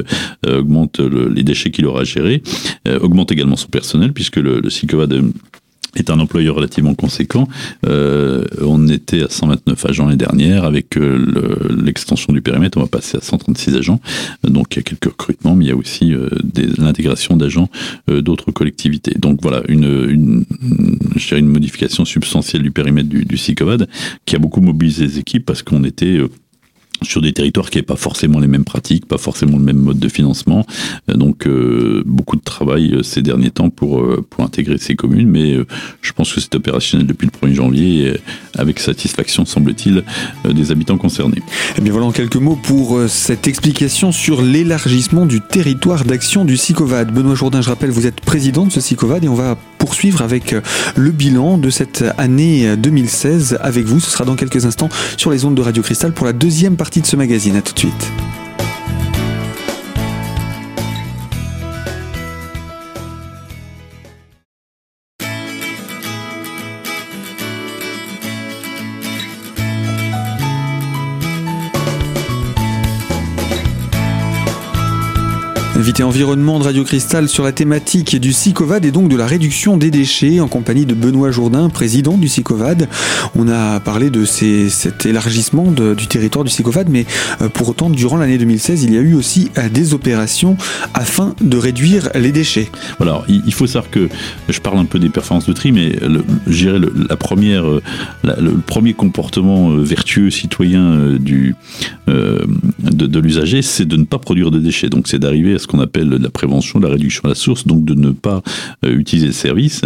augmente 0.47 1.01
les 1.01 1.43
déchets 1.43 1.71
qu'il 1.71 1.87
aura 1.87 2.03
à 2.03 2.05
gérer, 2.05 2.43
augmente 3.01 3.33
également 3.33 3.57
son 3.57 3.69
personnel, 3.69 4.13
puisque 4.13 4.37
le, 4.37 4.61
le 4.61 4.71
SICOVAD 4.71 5.33
est 5.99 6.11
un 6.11 6.21
employeur 6.21 6.57
relativement 6.57 6.95
conséquent. 6.95 7.49
Euh, 7.87 8.45
on 8.61 8.89
était 8.89 9.23
à 9.23 9.29
129 9.29 9.87
agents 9.87 10.05
l'année 10.07 10.17
dernière. 10.17 10.65
Avec 10.65 10.97
euh, 10.97 11.69
l'extension 11.71 12.33
du 12.33 12.43
périmètre, 12.43 12.79
on 12.79 12.83
va 12.83 12.89
passer 12.89 13.17
à 13.17 13.21
136 13.21 13.77
agents. 13.77 14.01
Donc 14.43 14.75
il 14.75 14.79
y 14.79 14.81
a 14.81 14.83
quelques 14.83 15.05
recrutements, 15.13 15.55
mais 15.55 15.67
il 15.67 15.69
y 15.69 15.73
a 15.73 15.77
aussi 15.77 16.13
euh, 16.13 16.29
l'intégration 16.79 17.37
d'agents 17.37 17.69
euh, 18.11 18.23
d'autres 18.23 18.53
collectivités. 18.53 19.15
Donc 19.19 19.41
voilà, 19.43 19.63
une, 19.69 19.85
une, 20.09 20.45
une 21.33 21.49
modification 21.49 22.05
substantielle 22.05 22.63
du 22.63 22.71
périmètre 22.71 23.09
du, 23.09 23.25
du 23.25 23.37
SICOVAD 23.37 23.89
qui 24.25 24.37
a 24.37 24.39
beaucoup 24.39 24.61
mobilisé 24.61 25.07
les 25.07 25.19
équipes 25.19 25.45
parce 25.45 25.63
qu'on 25.63 25.85
était 25.85 26.21
sur 27.03 27.21
des 27.21 27.33
territoires 27.33 27.71
qui 27.71 27.79
n'avaient 27.79 27.87
pas 27.87 27.97
forcément 27.97 28.39
les 28.39 28.47
mêmes 28.47 28.65
pratiques, 28.65 29.07
pas 29.07 29.19
forcément 29.19 29.59
le 29.59 29.65
même 29.65 29.79
mode 29.79 29.99
de 29.99 30.09
financement. 30.09 30.67
Euh, 31.11 31.15
donc 31.15 31.47
euh, 31.47 32.03
beaucoup 32.07 32.37
de 32.37 32.43
travail 32.43 32.95
euh, 32.95 33.03
ces 33.03 33.23
derniers 33.23 33.51
temps 33.51 33.71
pour, 33.71 34.07
intégrer 34.39 34.79
ces 34.79 34.95
communes, 34.95 35.29
mais 35.29 35.57
je 36.03 36.13
pense 36.13 36.33
que 36.33 36.41
c'est 36.41 36.55
opérationnel 36.55 37.07
depuis 37.07 37.27
le 37.27 37.49
1er 37.49 37.55
janvier 37.55 38.13
avec 38.55 38.79
satisfaction, 38.79 39.45
semble-t-il, 39.45 40.05
des 40.45 40.71
habitants 40.71 40.99
concernés. 40.99 41.39
Et 41.39 41.79
eh 41.79 41.81
bien 41.81 41.91
voilà 41.91 42.07
en 42.07 42.13
quelques 42.13 42.37
mots 42.37 42.59
pour 42.63 43.01
cette 43.09 43.49
explication 43.49 44.13
sur 44.13 44.43
l'élargissement 44.43 45.27
du 45.27 45.41
territoire 45.41 46.05
d'action 46.05 46.45
du 46.45 46.57
SICOVAD. 46.57 47.13
Benoît 47.13 47.35
Jourdain, 47.35 47.63
je 47.63 47.71
rappelle, 47.71 47.91
vous 47.91 48.07
êtes 48.07 48.21
président 48.21 48.67
de 48.67 48.73
ce 48.73 48.81
SICOVAD 48.81 49.25
et 49.25 49.29
on 49.29 49.35
va 49.35 49.57
poursuivre 49.87 50.23
avec 50.23 50.55
le 50.97 51.11
bilan 51.11 51.59
de 51.59 51.71
cette 51.71 52.05
année 52.19 52.77
2016 52.77 53.59
avec 53.61 53.85
vous. 53.85 54.01
Ce 54.01 54.11
sera 54.11 54.25
dans 54.25 54.35
quelques 54.35 54.67
instants 54.67 54.89
sur 55.17 55.31
les 55.31 55.45
ondes 55.45 55.55
de 55.55 55.63
Radio 55.63 55.83
Cristal 55.83 56.13
pour 56.13 56.27
la 56.27 56.33
deuxième 56.33 56.77
partie 56.77 56.87
partie 56.87 57.01
de 57.01 57.07
ce 57.07 57.17
magazine. 57.17 57.57
À 57.57 57.63
tout 57.63 57.75
de 57.75 57.79
suite. 57.81 58.13
Invité 75.87 76.03
environnement 76.03 76.59
de 76.59 76.65
Radio 76.65 76.83
Cristal 76.83 77.29
sur 77.29 77.45
la 77.45 77.53
thématique 77.53 78.17
du 78.17 78.33
SICOVAD 78.33 78.85
et 78.85 78.91
donc 78.91 79.09
de 79.09 79.15
la 79.15 79.25
réduction 79.25 79.77
des 79.77 79.93
déchets 79.93 80.41
en 80.41 80.49
compagnie 80.49 80.85
de 80.85 80.95
Benoît 80.95 81.31
Jourdain, 81.31 81.69
président 81.69 82.19
du 82.19 82.27
SICOVAD. 82.27 82.89
On 83.37 83.47
a 83.49 83.79
parlé 83.79 84.11
de 84.11 84.25
ces, 84.25 84.69
cet 84.69 85.07
élargissement 85.07 85.71
du 85.71 86.09
territoire 86.09 86.45
du 86.45 86.51
SICOVAD, 86.51 86.89
mais 86.89 87.07
euh, 87.41 87.49
pour 87.49 87.69
autant, 87.69 87.89
durant 87.89 88.17
l'année 88.17 88.37
2016, 88.37 88.83
il 88.83 88.95
y 88.95 88.99
a 88.99 89.01
eu 89.01 89.15
aussi 89.15 89.53
euh, 89.59 89.69
des 89.69 89.95
opérations 89.95 90.57
afin 90.93 91.37
de 91.41 91.57
réduire 91.57 92.09
les 92.17 92.33
déchets. 92.33 92.69
Voilà, 92.99 93.23
il 93.29 93.55
faut 93.55 93.69
savoir 93.69 93.89
que 93.89 94.09
je 94.49 94.59
parle 94.59 94.79
un 94.79 94.87
peu 94.87 94.99
des 94.99 95.09
performances 95.09 95.47
de 95.47 95.53
tri, 95.53 95.71
mais 95.71 95.91
le, 96.03 96.25
la 97.09 97.17
première, 97.17 97.65
euh, 97.65 97.81
le 98.25 98.57
premier 98.59 98.93
comportement 98.93 99.71
vertueux 99.77 100.31
citoyen 100.31 101.17
du, 101.21 101.55
de, 102.09 102.47
de 102.81 103.21
l'usager, 103.21 103.63
c'est 103.63 103.85
de 103.85 103.97
ne 103.97 104.05
pas 104.05 104.19
produire 104.19 104.51
de 104.51 104.59
déchets. 104.59 104.89
Donc 104.89 105.07
c'est 105.07 105.21
d'arriver 105.21 105.55
à 105.55 105.61
ce 105.61 105.67
ce 105.67 105.76
qu'on 105.77 105.83
appelle 105.83 106.09
la 106.09 106.31
prévention, 106.31 106.79
la 106.79 106.89
réduction 106.89 107.25
à 107.25 107.29
la 107.29 107.35
source, 107.35 107.67
donc 107.67 107.85
de 107.85 107.95
ne 107.95 108.11
pas 108.11 108.43
utiliser 108.83 109.27
le 109.27 109.33
service. 109.33 109.83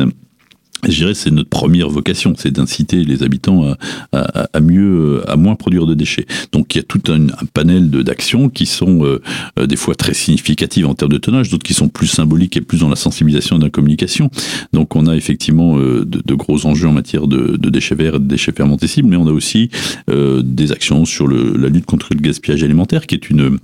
Je 0.88 0.96
dirais 0.96 1.14
c'est 1.14 1.30
notre 1.30 1.50
première 1.50 1.88
vocation, 1.90 2.34
c'est 2.36 2.50
d'inciter 2.50 3.04
les 3.04 3.22
habitants 3.22 3.74
à, 4.12 4.60
mieux, 4.60 5.22
à 5.28 5.36
moins 5.36 5.54
produire 5.54 5.86
de 5.86 5.94
déchets. 5.94 6.26
Donc 6.52 6.74
il 6.74 6.78
y 6.78 6.80
a 6.80 6.84
tout 6.84 7.02
un, 7.08 7.26
panel 7.52 7.90
d'actions 7.90 8.48
qui 8.48 8.66
sont 8.66 9.04
euh, 9.04 9.20
euh, 9.58 9.66
des 9.66 9.76
fois 9.76 9.94
très 9.94 10.14
significatives 10.14 10.86
en 10.86 10.94
termes 10.94 11.12
de 11.12 11.18
tonnage, 11.18 11.50
d'autres 11.50 11.64
qui 11.64 11.74
sont 11.74 11.88
plus 11.88 12.06
symboliques 12.06 12.56
et 12.56 12.60
plus 12.60 12.80
dans 12.80 12.88
la 12.88 12.96
sensibilisation 12.96 13.56
et 13.56 13.58
dans 13.58 13.66
la 13.66 13.70
communication. 13.70 14.30
Donc 14.72 14.96
on 14.96 15.06
a 15.06 15.16
effectivement 15.16 15.78
euh, 15.78 16.04
de, 16.06 16.34
gros 16.34 16.64
enjeux 16.66 16.88
en 16.88 16.92
matière 16.92 17.26
de, 17.26 17.56
déchets 17.56 17.94
verts 17.94 18.14
et 18.14 18.18
de 18.18 18.24
déchets 18.24 18.52
fermentescibles, 18.52 19.08
mais 19.08 19.16
on 19.16 19.26
a 19.26 19.32
aussi 19.32 19.70
des 20.08 20.72
actions 20.72 21.04
sur 21.04 21.28
la 21.28 21.68
lutte 21.68 21.86
contre 21.86 22.08
le 22.14 22.20
gaspillage 22.20 22.62
alimentaire, 22.64 23.06
qui 23.06 23.14
est 23.14 23.30
une 23.30 23.58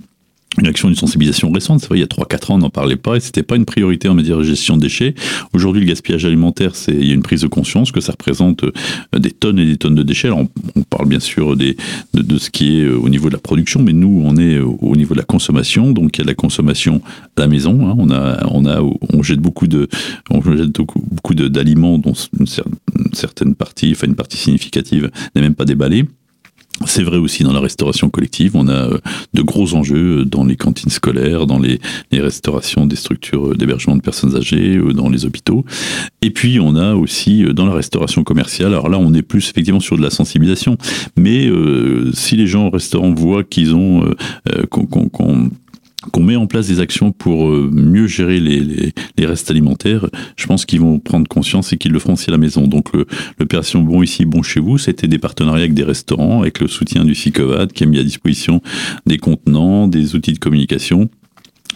une 0.59 0.67
action, 0.67 0.89
une 0.89 0.95
sensibilisation 0.95 1.51
récente. 1.51 1.81
C'est 1.81 1.87
vrai, 1.87 1.97
il 1.97 2.01
y 2.01 2.03
a 2.03 2.07
3-4 2.07 2.51
ans, 2.51 2.55
on 2.55 2.59
n'en 2.59 2.69
parlait 2.69 2.95
pas 2.95 3.15
et 3.15 3.19
c'était 3.19 3.43
pas 3.43 3.55
une 3.55 3.65
priorité 3.65 4.09
en 4.09 4.15
matière 4.15 4.37
de 4.37 4.43
gestion 4.43 4.75
de 4.75 4.81
déchets. 4.81 5.13
Aujourd'hui, 5.53 5.81
le 5.81 5.87
gaspillage 5.87 6.25
alimentaire, 6.25 6.75
c'est, 6.75 6.93
il 6.93 7.07
y 7.07 7.11
a 7.11 7.13
une 7.13 7.21
prise 7.21 7.41
de 7.41 7.47
conscience 7.47 7.91
que 7.91 8.01
ça 8.01 8.13
représente 8.13 8.63
euh, 8.63 8.71
des 9.19 9.31
tonnes 9.31 9.59
et 9.59 9.65
des 9.65 9.77
tonnes 9.77 9.95
de 9.95 10.03
déchets. 10.03 10.27
Alors, 10.27 10.45
on, 10.75 10.83
parle 10.83 11.07
bien 11.07 11.19
sûr 11.19 11.55
des, 11.55 11.77
de, 12.13 12.37
ce 12.37 12.49
qui 12.49 12.79
est 12.79 12.85
euh, 12.85 12.97
au 12.97 13.09
niveau 13.09 13.27
de 13.27 13.33
la 13.33 13.39
production, 13.39 13.81
mais 13.83 13.93
nous, 13.93 14.21
on 14.25 14.37
est 14.37 14.59
au 14.59 14.95
niveau 14.95 15.13
de 15.13 15.19
la 15.19 15.25
consommation. 15.25 15.91
Donc, 15.91 16.17
il 16.17 16.19
y 16.19 16.21
a 16.21 16.23
de 16.23 16.29
la 16.29 16.35
consommation 16.35 17.01
à 17.35 17.41
la 17.41 17.47
maison. 17.47 17.87
Hein. 17.87 17.95
On 17.97 18.09
a, 18.09 18.47
on 18.49 18.65
a, 18.65 18.81
on 18.81 19.23
jette 19.23 19.39
beaucoup 19.39 19.67
de, 19.67 19.87
on 20.31 20.41
jette 20.41 20.71
beaucoup 20.71 21.35
d'aliments 21.35 21.97
dont 21.97 22.13
une, 22.39 22.47
certaine 23.13 23.55
partie, 23.55 23.91
enfin 23.91 24.07
une 24.07 24.15
partie 24.15 24.37
significative 24.37 25.11
n'est 25.35 25.41
même 25.41 25.55
pas 25.55 25.65
déballée. 25.65 26.05
C'est 26.85 27.03
vrai 27.03 27.17
aussi 27.17 27.43
dans 27.43 27.53
la 27.53 27.59
restauration 27.59 28.09
collective. 28.09 28.51
On 28.55 28.67
a 28.67 28.91
euh, 28.91 28.97
de 29.33 29.41
gros 29.41 29.73
enjeux 29.73 30.25
dans 30.25 30.45
les 30.45 30.55
cantines 30.55 30.91
scolaires, 30.91 31.47
dans 31.47 31.59
les, 31.59 31.79
restaurations 32.11 32.85
des 32.85 32.95
structures 32.95 33.55
d'hébergement 33.55 33.95
de 33.95 34.01
personnes 34.01 34.35
âgées, 34.35 34.77
euh, 34.77 34.93
dans 34.93 35.09
les 35.09 35.25
hôpitaux. 35.25 35.65
Et 36.21 36.31
puis 36.31 36.59
on 36.59 36.75
a 36.75 36.93
aussi 36.93 37.43
euh, 37.43 37.53
dans 37.53 37.65
la 37.65 37.73
restauration 37.73 38.23
commerciale. 38.23 38.73
Alors 38.73 38.89
là, 38.89 38.97
on 38.99 39.13
est 39.13 39.21
plus 39.21 39.49
effectivement 39.49 39.79
sur 39.79 39.97
de 39.97 40.01
la 40.01 40.09
sensibilisation. 40.09 40.77
Mais 41.15 41.49
si 42.13 42.35
les 42.35 42.47
gens 42.47 42.67
au 42.67 42.69
restaurant 42.69 43.13
voient 43.13 43.43
qu'ils 43.43 43.73
ont 43.75 44.03
qu'on 44.69 45.49
met 46.19 46.35
en 46.35 46.47
place 46.47 46.67
des 46.67 46.79
actions 46.79 47.11
pour 47.11 47.49
euh, 47.49 47.69
mieux 47.71 48.07
gérer 48.07 48.39
les, 48.39 48.93
les, 49.17 49.25
restes 49.25 49.49
alimentaires, 49.49 50.07
je 50.35 50.45
pense 50.45 50.65
qu'ils 50.65 50.81
vont 50.81 50.99
prendre 50.99 51.27
conscience 51.27 51.73
et 51.73 51.77
qu'ils 51.77 51.91
le 51.91 51.99
feront 51.99 52.13
aussi 52.13 52.29
à 52.29 52.31
la 52.31 52.37
maison. 52.37 52.67
Donc 52.67 52.89
l'opération 53.39 53.81
Bon 53.81 54.03
ici, 54.03 54.25
bon 54.25 54.41
chez 54.41 54.59
vous, 54.59 54.77
c'était 54.77 55.07
des 55.07 55.17
partenariats 55.17 55.63
avec 55.63 55.73
des 55.73 55.83
restaurants, 55.83 56.41
avec 56.41 56.59
le 56.59 56.67
soutien 56.67 57.05
du 57.05 57.15
SICOVAD 57.15 57.73
qui 57.73 57.83
a 57.83 57.87
mis 57.87 57.99
à 57.99 58.03
disposition 58.03 58.61
des 59.05 59.17
contenants, 59.17 59.87
des 59.87 60.15
outils 60.15 60.33
de 60.33 60.39
communication 60.39 61.09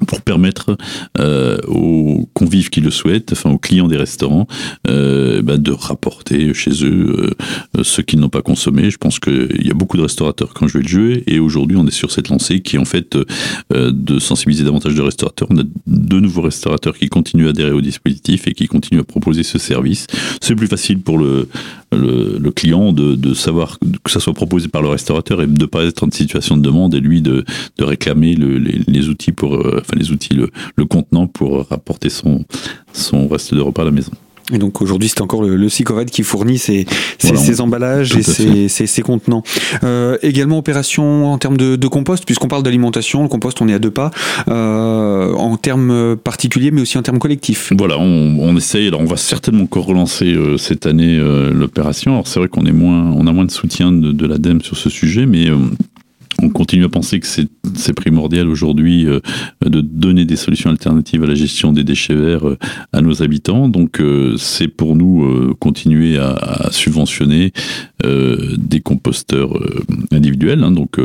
pour 0.07 0.21
permettre 0.21 0.77
euh, 1.19 1.57
aux 1.67 2.29
convives 2.33 2.69
qui 2.69 2.81
le 2.81 2.91
souhaitent, 2.91 3.31
enfin 3.31 3.51
aux 3.51 3.57
clients 3.57 3.87
des 3.87 3.97
restaurants, 3.97 4.47
euh, 4.87 5.41
bah, 5.41 5.57
de 5.57 5.71
rapporter 5.71 6.53
chez 6.53 6.83
eux 6.83 7.31
euh, 7.77 7.83
ce 7.83 8.01
qu'ils 8.01 8.19
n'ont 8.19 8.29
pas 8.29 8.41
consommé. 8.41 8.89
Je 8.89 8.97
pense 8.97 9.19
qu'il 9.19 9.65
y 9.65 9.71
a 9.71 9.73
beaucoup 9.73 9.97
de 9.97 10.01
restaurateurs 10.01 10.53
qui 10.53 10.63
ont 10.63 10.67
joué 10.67 10.81
le 10.81 10.87
jeu 10.87 11.23
et 11.27 11.39
aujourd'hui 11.39 11.77
on 11.77 11.85
est 11.85 11.91
sur 11.91 12.11
cette 12.11 12.29
lancée 12.29 12.61
qui 12.61 12.75
est 12.75 12.79
en 12.79 12.85
fait 12.85 13.15
euh, 13.73 13.91
de 13.93 14.19
sensibiliser 14.19 14.63
davantage 14.63 14.95
de 14.95 15.01
restaurateurs. 15.01 15.47
On 15.51 15.59
a 15.59 15.63
de 15.87 16.19
nouveaux 16.19 16.41
restaurateurs 16.41 16.97
qui 16.97 17.09
continuent 17.09 17.47
à 17.47 17.49
adhérer 17.49 17.71
au 17.71 17.81
dispositif 17.81 18.47
et 18.47 18.53
qui 18.53 18.67
continuent 18.67 19.01
à 19.01 19.03
proposer 19.03 19.43
ce 19.43 19.57
service. 19.57 20.07
C'est 20.41 20.55
plus 20.55 20.67
facile 20.67 20.99
pour 20.99 21.17
le, 21.17 21.47
le, 21.91 22.37
le 22.39 22.51
client 22.51 22.93
de, 22.93 23.15
de, 23.15 23.33
savoir 23.33 23.77
que 24.03 24.11
ça 24.11 24.19
soit 24.19 24.33
proposé 24.33 24.67
par 24.67 24.81
le 24.81 24.87
restaurateur 24.87 25.41
et 25.41 25.47
de 25.47 25.59
ne 25.59 25.65
pas 25.65 25.83
être 25.83 26.03
en 26.03 26.11
situation 26.11 26.57
de 26.57 26.61
demande 26.61 26.95
et 26.95 26.99
lui 26.99 27.21
de, 27.21 27.43
réclamer 27.79 28.35
le, 28.35 28.57
les, 28.57 28.81
les, 28.87 29.09
outils 29.09 29.31
pour 29.31 29.55
euh, 29.55 29.81
les 29.93 30.11
outils, 30.11 30.33
le, 30.33 30.49
le, 30.75 30.85
contenant 30.85 31.27
pour 31.27 31.67
rapporter 31.67 32.09
son, 32.09 32.45
son 32.93 33.27
reste 33.27 33.53
de 33.53 33.61
repas 33.61 33.81
à 33.81 33.85
la 33.85 33.91
maison. 33.91 34.11
Et 34.53 34.57
donc 34.57 34.81
aujourd'hui, 34.81 35.09
c'est 35.09 35.21
encore 35.21 35.43
le, 35.43 35.55
le 35.55 35.69
qui 36.11 36.23
fournit 36.23 36.57
ces, 36.57 36.85
ces, 37.17 37.61
emballages 37.61 38.15
et 38.15 38.23
ces, 38.23 38.67
ces, 38.67 39.01
contenants. 39.01 39.43
Euh, 39.83 40.17
également 40.21 40.57
opération 40.57 41.31
en 41.31 41.37
termes 41.37 41.57
de, 41.57 41.75
de 41.75 41.87
compost, 41.87 42.25
puisqu'on 42.25 42.47
parle 42.47 42.63
d'alimentation, 42.63 43.23
le 43.23 43.29
compost, 43.29 43.61
on 43.61 43.67
est 43.67 43.73
à 43.73 43.79
deux 43.79 43.91
pas, 43.91 44.11
euh, 44.47 45.33
en 45.33 45.57
termes 45.57 46.15
particuliers, 46.17 46.71
mais 46.71 46.81
aussi 46.81 46.97
en 46.97 47.01
termes 47.01 47.19
collectifs. 47.19 47.71
Voilà, 47.77 47.97
on, 47.97 48.37
on 48.39 48.55
essaye. 48.57 48.87
Alors, 48.87 49.01
on 49.01 49.05
va 49.05 49.17
certainement 49.17 49.63
encore 49.63 49.85
relancer 49.85 50.33
euh, 50.33 50.57
cette 50.57 50.85
année 50.85 51.17
l'opération. 51.53 52.13
Alors, 52.13 52.27
c'est 52.27 52.39
vrai 52.39 52.49
qu'on 52.49 52.65
est 52.65 52.71
moins, 52.71 53.11
on 53.11 53.27
a 53.27 53.31
moins 53.31 53.45
de 53.45 53.51
soutien 53.51 53.91
de, 53.91 54.11
de 54.11 54.25
l'ADEME 54.25 54.61
sur 54.61 54.77
ce 54.77 54.89
sujet, 54.89 55.25
mais 55.25 55.47
on 56.41 56.49
continue 56.49 56.85
à 56.85 56.89
penser 56.89 57.19
que 57.19 57.27
c'est 57.27 57.93
primordial 57.93 58.47
aujourd'hui 58.47 59.05
euh, 59.07 59.19
de 59.65 59.81
donner 59.81 60.25
des 60.25 60.35
solutions 60.35 60.69
alternatives 60.69 61.23
à 61.23 61.27
la 61.27 61.35
gestion 61.35 61.71
des 61.71 61.83
déchets 61.83 62.15
verts 62.15 62.47
euh, 62.47 62.57
à 62.93 63.01
nos 63.01 63.21
habitants. 63.21 63.69
Donc 63.69 63.99
euh, 63.99 64.35
c'est 64.37 64.67
pour 64.67 64.95
nous 64.95 65.55
continuer 65.59 66.17
à, 66.17 66.69
subventionner 66.71 67.51
des 68.03 68.79
composteurs 68.79 69.53
individuels. 70.11 70.63
Hein. 70.63 70.71
donc 70.71 70.99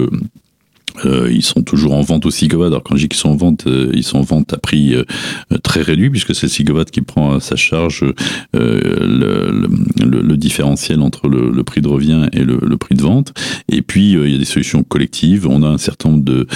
euh, 1.05 1.31
ils 1.31 1.43
sont 1.43 1.63
toujours 1.63 1.95
en 1.95 2.01
vente 2.01 2.27
au 2.27 2.31
Sigovad. 2.31 2.69
Alors 2.69 2.83
quand 2.83 2.97
je 2.97 3.03
dis 3.03 3.09
qu'ils 3.09 3.19
sont 3.19 3.31
en 3.31 3.37
vente, 3.37 3.67
euh, 3.67 3.91
ils 3.95 4.05
sont 4.05 4.19
en 4.19 4.23
vente 4.23 4.53
à 4.53 4.59
prix 4.59 4.95
euh, 4.95 5.05
très 5.63 5.83
réduit 5.83 6.11
puisque 6.11 6.35
c'est 6.35 6.47
le 6.47 6.51
Sigovad 6.51 6.91
qui 6.91 7.03
prend 7.03 7.35
à 7.35 7.41
sa 7.41 7.57
charge 7.57 8.05
le, 8.53 9.69
le, 10.03 10.23
le, 10.23 10.37
différentiel 10.37 11.01
entre 11.01 11.29
le, 11.29 11.51
le, 11.51 11.65
prix 11.65 11.81
de 11.81 11.89
revient 11.89 12.29
et 12.33 12.45
le, 12.45 12.77
prix 12.77 12.95
de 12.95 13.03
vente. 13.03 13.33
Et 13.69 13.83
puis 13.83 14.13
il 14.13 14.31
y 14.31 14.35
a 14.35 14.39
des 14.39 14.45
solutions 14.45 14.83
collectives. 14.83 15.47
On 15.49 15.63
a 15.63 15.69
un 15.69 15.79
certain 15.79 16.11
nombre 16.11 16.25
de 16.25 16.47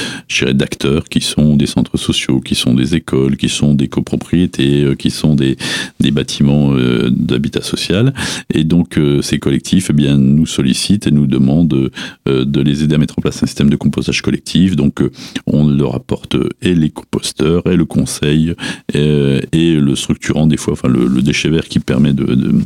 d'acteurs 0.52 1.04
qui 1.08 1.20
sont 1.20 1.56
des 1.56 1.66
centres 1.66 1.96
sociaux, 1.96 2.40
qui 2.40 2.54
sont 2.54 2.74
des 2.74 2.94
écoles, 2.94 3.36
qui 3.36 3.48
sont 3.48 3.74
des 3.74 3.88
copropriétés, 3.88 4.94
qui 4.98 5.10
sont 5.10 5.34
des, 5.34 5.56
des 5.98 6.10
bâtiments 6.10 6.74
d'habitat 7.10 7.62
social. 7.62 8.12
Et 8.52 8.64
donc 8.64 8.98
ces 9.22 9.38
collectifs 9.38 9.88
eh 9.90 9.92
bien 9.92 10.16
nous 10.16 10.46
sollicitent 10.46 11.06
et 11.06 11.10
nous 11.10 11.26
demandent 11.26 11.90
de 12.26 12.60
les 12.60 12.84
aider 12.84 12.94
à 12.94 12.98
mettre 12.98 13.18
en 13.18 13.22
place 13.22 13.42
un 13.42 13.46
système 13.46 13.70
de 13.70 13.76
compostage 13.76 14.22
collectif 14.22 14.29
donc 14.76 15.02
euh, 15.02 15.10
on 15.46 15.68
leur 15.68 15.94
apporte 15.94 16.36
et 16.62 16.74
les 16.74 16.90
composteurs 16.90 17.66
et 17.66 17.76
le 17.76 17.84
conseil 17.84 18.54
et, 18.92 19.74
le 19.74 19.94
structurant 19.96 20.46
des 20.46 20.56
fois, 20.56 20.72
enfin 20.72 20.88
le, 20.88 21.22
déchet 21.22 21.48
vert 21.48 21.66
qui 21.68 21.80
permet 21.80 22.12
de 22.12 22.60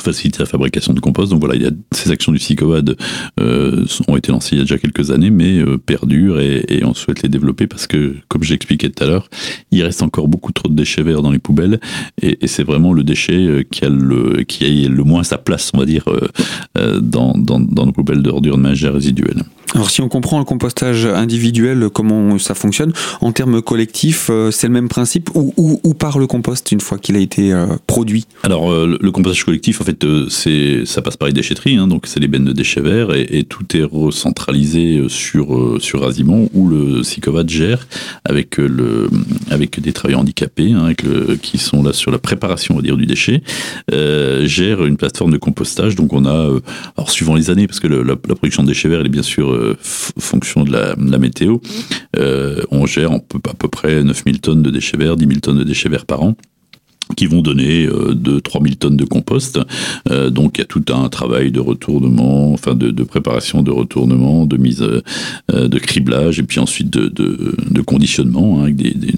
faciliter 0.00 0.40
la 0.40 0.46
fabrication 0.46 0.92
de 0.92 1.00
compost. 1.00 1.30
Donc 1.30 1.40
voilà, 1.40 1.54
il 1.56 1.62
y 1.62 1.66
a 1.66 1.70
ces 1.92 2.10
actions 2.10 2.32
du 2.32 2.38
SICOVAD 2.38 2.96
euh, 3.40 3.84
ont 4.06 4.16
été 4.16 4.32
lancées 4.32 4.56
il 4.56 4.58
y 4.58 4.60
a 4.60 4.64
déjà 4.64 4.78
quelques 4.78 5.10
années, 5.10 5.30
mais 5.30 5.58
euh, 5.58 5.78
perdurent 5.78 6.40
et, 6.40 6.64
et, 6.68 6.84
on 6.84 6.94
souhaite 6.94 7.22
les 7.22 7.28
développer 7.28 7.66
parce 7.66 7.86
que, 7.86 8.16
comme 8.28 8.42
j'expliquais 8.42 8.88
tout 8.90 9.02
à 9.02 9.06
l'heure, 9.06 9.28
il 9.70 9.82
reste 9.82 10.02
encore 10.02 10.28
beaucoup 10.28 10.52
trop 10.52 10.68
de 10.68 10.74
déchets 10.74 11.02
verts 11.02 11.22
dans 11.22 11.30
les 11.30 11.38
poubelles 11.38 11.80
et, 12.22 12.38
et 12.40 12.46
c'est 12.46 12.64
vraiment 12.64 12.92
le 12.92 13.04
déchet 13.04 13.46
euh, 13.46 13.62
qui 13.68 13.84
a 13.84 13.88
le 13.88 14.42
qui 14.44 14.64
a 14.64 14.88
le 14.88 15.04
moins 15.04 15.22
sa 15.22 15.38
place, 15.38 15.70
on 15.74 15.78
va 15.78 15.84
dire, 15.84 16.04
euh, 16.08 17.00
dans, 17.00 17.34
dans, 17.36 17.60
dans 17.60 17.86
nos 17.86 17.92
poubelles 17.92 18.22
d'ordures 18.22 18.56
de 18.56 18.62
ménagères 18.62 18.94
résiduelles. 18.94 19.42
Alors 19.74 19.90
si 19.90 20.00
on 20.00 20.08
comprend 20.08 20.38
le 20.38 20.44
compostage 20.44 21.04
individuel, 21.04 21.88
comment 21.92 22.38
ça 22.38 22.54
fonctionne, 22.54 22.92
en 23.20 23.32
termes 23.32 23.60
collectifs, 23.60 24.30
c'est 24.50 24.66
le 24.66 24.72
même 24.72 24.88
principe 24.88 25.30
ou, 25.34 25.52
ou, 25.58 25.78
ou 25.84 25.92
par 25.92 26.18
le 26.18 26.26
compost 26.26 26.72
une 26.72 26.80
fois 26.80 26.96
qu'il 26.96 27.16
a 27.16 27.18
été 27.18 27.54
produit? 27.86 28.26
Alors 28.44 28.72
le 28.72 29.10
compostage 29.10 29.44
collectif, 29.44 29.82
en 29.82 29.84
fait, 29.84 29.87
euh, 30.04 30.28
c'est 30.28 30.84
ça 30.84 31.02
passe 31.02 31.16
par 31.16 31.28
les 31.28 31.34
déchetteries, 31.34 31.76
hein, 31.76 31.86
donc 31.86 32.06
c'est 32.06 32.20
les 32.20 32.28
bennes 32.28 32.44
de 32.44 32.52
déchets 32.52 32.80
verts, 32.80 33.14
et, 33.14 33.44
tout 33.48 33.76
est 33.76 33.84
recentralisé 33.84 34.98
euh, 34.98 35.08
sur 35.08 35.56
euh, 35.56 35.78
sur 35.80 36.08
où 36.54 36.68
le 36.68 37.02
SICOVAD 37.02 37.48
gère 37.48 37.86
avec 38.24 38.56
le 38.56 39.08
avec 39.50 39.80
des 39.80 39.92
travailleurs 39.92 40.20
handicapés, 40.20 40.72
hein, 40.72 40.92
qui 41.42 41.58
sont 41.58 41.82
là 41.82 41.92
sur 41.92 42.10
la 42.10 42.18
préparation, 42.18 42.74
on 42.74 42.78
va 42.78 42.82
dire, 42.82 42.96
du 42.96 43.06
déchet, 43.06 43.42
euh, 43.92 44.46
gère 44.46 44.84
une 44.84 44.96
plateforme 44.96 45.32
de 45.32 45.38
compostage. 45.38 45.94
Donc 45.94 46.12
on 46.12 46.24
a, 46.24 46.50
alors 46.96 47.10
suivant 47.10 47.34
les 47.34 47.50
années, 47.50 47.66
parce 47.66 47.80
que 47.80 47.88
la, 47.88 48.16
production 48.16 48.62
de 48.62 48.68
déchets 48.68 48.88
verts, 48.88 49.04
est 49.04 49.08
bien 49.08 49.22
sûr 49.22 49.50
euh, 49.50 49.76
fonction 49.80 50.64
de 50.64 50.72
la, 50.72 51.18
météo, 51.18 51.58
euh, 52.16 52.62
on 52.70 52.86
gère 52.86 53.12
à 53.12 53.54
peu 53.58 53.68
près 53.68 54.02
9000 54.02 54.40
tonnes 54.40 54.62
de 54.62 54.70
déchets 54.70 54.96
verts, 54.96 55.16
10 55.16 55.26
000 55.26 55.40
tonnes 55.40 55.58
de 55.58 55.64
déchets 55.64 55.88
verts 55.88 56.06
par 56.06 56.22
an 56.22 56.36
qui 57.16 57.26
vont 57.26 57.42
donner 57.42 57.86
euh, 57.86 58.14
2-3 58.14 58.62
000 58.62 58.74
tonnes 58.76 58.96
de 58.96 59.04
compost. 59.04 59.58
Euh, 60.10 60.30
donc 60.30 60.58
il 60.58 60.60
y 60.60 60.62
a 60.62 60.66
tout 60.66 60.84
un 60.90 61.08
travail 61.08 61.50
de 61.50 61.60
retournement, 61.60 62.52
enfin 62.52 62.74
de, 62.74 62.90
de 62.90 63.02
préparation 63.02 63.62
de 63.62 63.70
retournement, 63.70 64.46
de 64.46 64.56
mise, 64.56 64.82
euh, 64.82 65.68
de 65.68 65.78
criblage 65.78 66.38
et 66.38 66.42
puis 66.42 66.60
ensuite 66.60 66.90
de, 66.90 67.08
de, 67.08 67.54
de 67.70 67.80
conditionnement 67.80 68.60
hein, 68.60 68.64
avec 68.64 68.76
des, 68.76 68.92
des, 68.92 69.12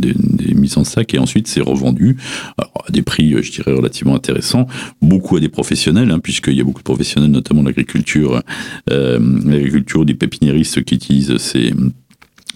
des, 0.00 0.14
des, 0.14 0.54
mises 0.54 0.76
en 0.76 0.84
sac 0.84 1.14
et 1.14 1.18
ensuite 1.18 1.46
c'est 1.46 1.60
revendu 1.60 2.16
alors, 2.58 2.84
à 2.86 2.92
des 2.92 3.02
prix, 3.02 3.34
je 3.42 3.50
dirais, 3.50 3.72
relativement 3.72 4.14
intéressants. 4.14 4.66
Beaucoup 5.02 5.36
à 5.36 5.40
des 5.40 5.48
professionnels, 5.48 6.10
hein, 6.10 6.18
puisqu'il 6.18 6.54
y 6.54 6.60
a 6.60 6.64
beaucoup 6.64 6.80
de 6.80 6.84
professionnels, 6.84 7.30
notamment 7.30 7.62
l'agriculture, 7.62 8.42
euh, 8.90 9.18
l'agriculture, 9.44 10.04
des 10.04 10.14
pépiniéristes 10.14 10.82
qui 10.84 10.94
utilisent 10.94 11.36
ces 11.38 11.72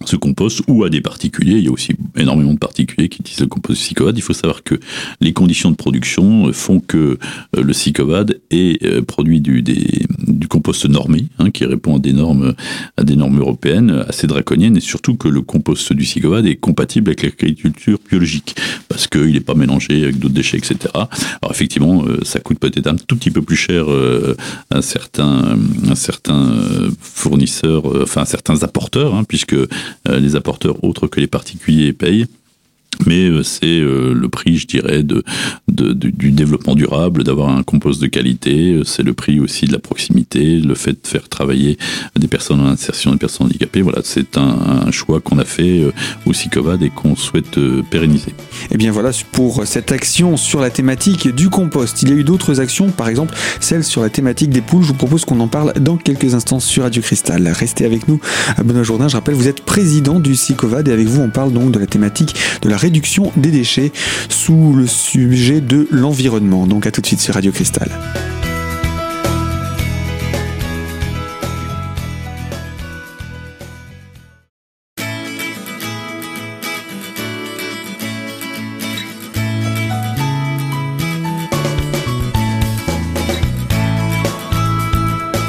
ce 0.04 0.16
compost 0.16 0.62
ou 0.68 0.84
à 0.84 0.90
des 0.90 1.00
particuliers. 1.00 1.58
Il 1.58 1.64
y 1.64 1.68
a 1.68 1.72
aussi 1.72 1.92
énormément 2.16 2.52
de 2.52 2.58
particuliers 2.58 3.08
qui 3.08 3.20
utilisent 3.20 3.40
le 3.40 3.46
compost 3.46 3.80
du 3.80 3.86
Sicovad. 3.86 4.16
Il 4.16 4.22
faut 4.22 4.32
savoir 4.32 4.62
que 4.62 4.74
les 5.20 5.32
conditions 5.32 5.70
de 5.70 5.76
production 5.76 6.52
font 6.52 6.80
que 6.80 7.18
le 7.56 7.72
Sicovad 7.72 8.40
est 8.50 9.02
produit 9.02 9.40
du, 9.40 9.62
du 9.62 10.48
compost 10.48 10.88
normé, 10.88 11.26
hein, 11.38 11.50
qui 11.50 11.64
répond 11.64 11.96
à 11.96 11.98
des 11.98 12.12
normes, 12.12 12.54
à 12.96 13.04
des 13.04 13.16
normes 13.16 13.38
européennes 13.38 14.04
assez 14.08 14.26
draconiennes, 14.26 14.76
et 14.76 14.80
surtout 14.80 15.14
que 15.16 15.28
le 15.28 15.42
compost 15.42 15.92
du 15.92 16.04
Sicovad 16.04 16.46
est 16.46 16.56
compatible 16.56 17.10
avec 17.10 17.22
l'agriculture 17.22 17.98
biologique, 18.08 18.56
parce 18.94 19.08
qu'il 19.08 19.32
n'est 19.32 19.40
pas 19.40 19.54
mélangé 19.54 20.04
avec 20.04 20.20
d'autres 20.20 20.34
déchets, 20.34 20.58
etc. 20.58 20.76
Alors 20.94 21.50
effectivement, 21.50 22.04
ça 22.22 22.38
coûte 22.38 22.60
peut-être 22.60 22.86
un 22.86 22.94
tout 22.94 23.16
petit 23.16 23.32
peu 23.32 23.42
plus 23.42 23.56
cher 23.56 23.86
à 24.70 24.82
certains, 24.82 25.58
à 25.90 25.96
certains 25.96 26.54
fournisseurs, 27.00 27.84
enfin 28.02 28.24
certains 28.24 28.62
apporteurs, 28.62 29.16
hein, 29.16 29.24
puisque 29.24 29.56
les 30.08 30.36
apporteurs 30.36 30.84
autres 30.84 31.08
que 31.08 31.18
les 31.18 31.26
particuliers 31.26 31.92
payent 31.92 32.26
mais 33.06 33.28
euh, 33.28 33.42
c'est 33.42 33.66
euh, 33.66 34.12
le 34.14 34.28
prix, 34.28 34.56
je 34.56 34.66
dirais, 34.66 35.02
de, 35.02 35.22
du 35.68 36.30
développement 36.30 36.74
durable, 36.74 37.24
d'avoir 37.24 37.50
un 37.50 37.62
compost 37.62 38.00
de 38.00 38.06
qualité. 38.06 38.72
Euh, 38.72 38.84
c'est 38.84 39.02
le 39.02 39.14
prix 39.14 39.40
aussi 39.40 39.66
de 39.66 39.72
la 39.72 39.78
proximité, 39.78 40.60
le 40.60 40.74
fait 40.74 40.92
de 40.92 41.06
faire 41.06 41.28
travailler 41.28 41.78
des 42.16 42.28
personnes 42.28 42.60
en 42.60 42.66
insertion, 42.66 43.12
des 43.12 43.18
personnes 43.18 43.46
handicapées. 43.46 43.82
Voilà, 43.82 44.00
c'est 44.02 44.38
un, 44.38 44.90
choix 44.90 45.20
qu'on 45.20 45.38
a 45.38 45.44
fait 45.44 45.82
au 46.24 46.32
SICOVAD 46.32 46.82
et 46.82 46.90
qu'on 46.90 47.16
souhaite 47.16 47.58
pérenniser. 47.90 48.30
Et 48.30 48.72
eh 48.72 48.76
bien 48.76 48.92
voilà 48.92 49.10
pour 49.32 49.66
cette 49.66 49.90
action 49.90 50.36
sur 50.36 50.60
la 50.60 50.70
thématique 50.70 51.34
du 51.34 51.48
compost. 51.48 52.02
Il 52.02 52.10
y 52.10 52.12
a 52.12 52.14
eu 52.14 52.22
d'autres 52.22 52.60
actions, 52.60 52.90
par 52.90 53.08
exemple 53.08 53.34
celle 53.60 53.84
sur 53.84 54.02
la 54.02 54.10
thématique 54.10 54.50
des 54.50 54.60
poules. 54.60 54.82
Je 54.82 54.88
vous 54.88 54.94
propose 54.94 55.24
qu'on 55.24 55.40
en 55.40 55.48
parle 55.48 55.72
dans 55.74 55.96
quelques 55.96 56.34
instants 56.34 56.60
sur 56.60 56.82
Radio 56.84 57.02
Cristal. 57.02 57.48
Restez 57.48 57.84
avec 57.84 58.08
nous, 58.08 58.20
Benoît 58.64 58.82
Jourdain. 58.82 59.08
Je 59.08 59.16
rappelle, 59.16 59.34
vous 59.34 59.48
êtes 59.48 59.62
président 59.62 60.20
du 60.20 60.34
SICOVAD 60.36 60.88
et 60.88 60.92
avec 60.92 61.06
vous, 61.06 61.22
on 61.22 61.30
parle 61.30 61.52
donc 61.52 61.70
de 61.70 61.78
la 61.78 61.86
thématique 61.86 62.34
de 62.62 62.68
la 62.68 62.76
réduction 62.84 63.32
des 63.36 63.50
déchets 63.50 63.92
sous 64.28 64.74
le 64.74 64.86
sujet 64.86 65.62
de 65.62 65.88
l'environnement. 65.90 66.66
Donc 66.66 66.86
à 66.86 66.90
tout 66.90 67.00
de 67.00 67.06
suite 67.06 67.20
sur 67.20 67.32
Radio 67.32 67.50
Cristal. 67.50 67.88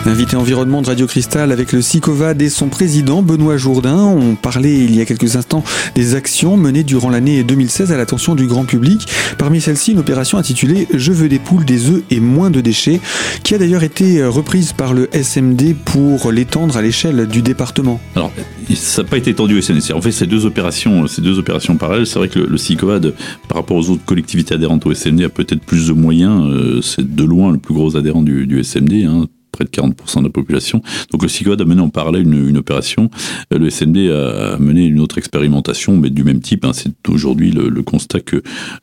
Invité 0.08 0.36
environnement 0.36 0.84
de 0.84 0.88
Radio 0.88 1.08
Cristal 1.08 1.52
avec 1.52 1.72
le 1.72 1.82
SICOVAD 1.82 2.40
et 2.40 2.50
son 2.50 2.68
président 2.68 3.24
Benoît 3.24 3.58
Jourdain. 3.58 4.04
On 4.04 4.36
parlait 4.36 4.76
il 4.76 4.96
y 4.96 5.02
a 5.02 5.06
quelques 5.06 5.36
instants 5.36 5.64
des 5.96 6.14
actions 6.14 6.58
menées 6.58 6.84
durant 6.84 7.10
l'année 7.10 7.44
2016 7.44 7.92
à 7.92 7.98
l'attention 7.98 8.36
du 8.36 8.46
grand 8.46 8.66
public. 8.66 9.08
Parmi 9.40 9.62
celles-ci, 9.62 9.94
une 9.94 10.00
opération 10.00 10.38
intitulée 10.38 10.88
Je 10.94 11.12
veux 11.12 11.28
des 11.28 11.40
poules, 11.40 11.66
des 11.66 11.90
œufs 11.90 12.04
et 12.12 12.20
moins 12.20 12.52
de 12.52 12.62
déchets, 12.62 13.02
qui 13.44 13.56
a 13.56 13.58
d'ailleurs 13.58 13.82
été 13.82 14.24
reprise 14.24 14.74
par 14.74 14.94
le 14.94 15.10
SMD 15.12 15.74
pour 15.84 16.32
l'étendre 16.32 16.78
à 16.78 16.84
l'échelle 16.84 17.26
du 17.26 17.42
département. 17.42 18.00
Alors, 18.16 18.32
ça 18.76 19.02
n'a 19.02 19.08
pas 19.08 19.18
été 19.18 19.32
étendu 19.32 19.58
au 19.58 19.62
SMD. 19.62 19.92
En 19.92 20.02
fait, 20.02 20.12
ces 20.12 20.28
deux 20.28 20.46
opérations, 20.46 21.08
ces 21.08 21.24
deux 21.24 21.40
opérations 21.40 21.78
parallèles, 21.78 22.06
c'est 22.06 22.20
vrai 22.20 22.30
que 22.30 22.38
le, 22.38 22.46
le 22.46 22.58
SICOVAD, 22.58 23.16
par 23.48 23.58
rapport 23.58 23.78
aux 23.78 23.90
autres 23.90 24.06
collectivités 24.06 24.54
adhérentes 24.54 24.86
au 24.86 24.94
SMD, 24.94 25.24
a 25.24 25.30
peut-être 25.30 25.62
plus 25.62 25.88
de 25.88 25.94
moyens. 25.94 26.44
Euh, 26.46 26.82
c'est 26.84 27.16
de 27.16 27.24
loin 27.24 27.52
le 27.52 27.58
plus 27.58 27.74
gros 27.74 27.98
adhérent 27.98 28.22
du, 28.22 28.64
SMD. 28.64 29.06
Hein 29.06 29.26
près 29.56 29.64
de 29.64 29.70
40% 29.70 30.20
de 30.20 30.24
la 30.26 30.30
population. 30.30 30.82
Donc 31.12 31.24
le 31.24 31.30
CICOAD 31.30 31.62
a 31.62 31.66
mené 31.66 31.82
en 31.82 31.90
parallèle 31.90 32.24
une, 32.24 32.58
opération. 32.58 33.10
Euh, 33.54 33.58
le 33.58 33.70
SND 33.70 34.10
a 34.10 34.58
mené 34.60 34.86
une 34.86 35.00
autre 35.00 35.18
expérimentation, 35.18 35.96
mais 35.96 36.10
du 36.10 36.24
même 36.24 36.42
type. 36.42 36.66
Hein. 36.66 36.74
C'est 36.74 36.92
aujourd'hui 37.08 37.52
le, 37.52 37.70
le, 37.70 37.82
constat 37.82 38.20
que 38.20 38.42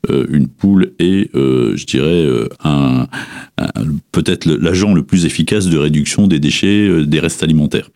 euh, 0.09 0.25
une 0.29 0.47
poule 0.47 0.93
est, 0.99 1.33
euh, 1.35 1.75
je 1.75 1.85
dirais, 1.85 2.27
peut-être 4.11 4.45
l'agent 4.45 4.93
le 4.93 5.03
plus 5.03 5.25
efficace 5.25 5.67
de 5.67 5.77
réduction 5.77 6.27
des 6.27 6.39
déchets, 6.39 7.05
des 7.05 7.19
restes 7.19 7.43
alimentaires 7.43 7.89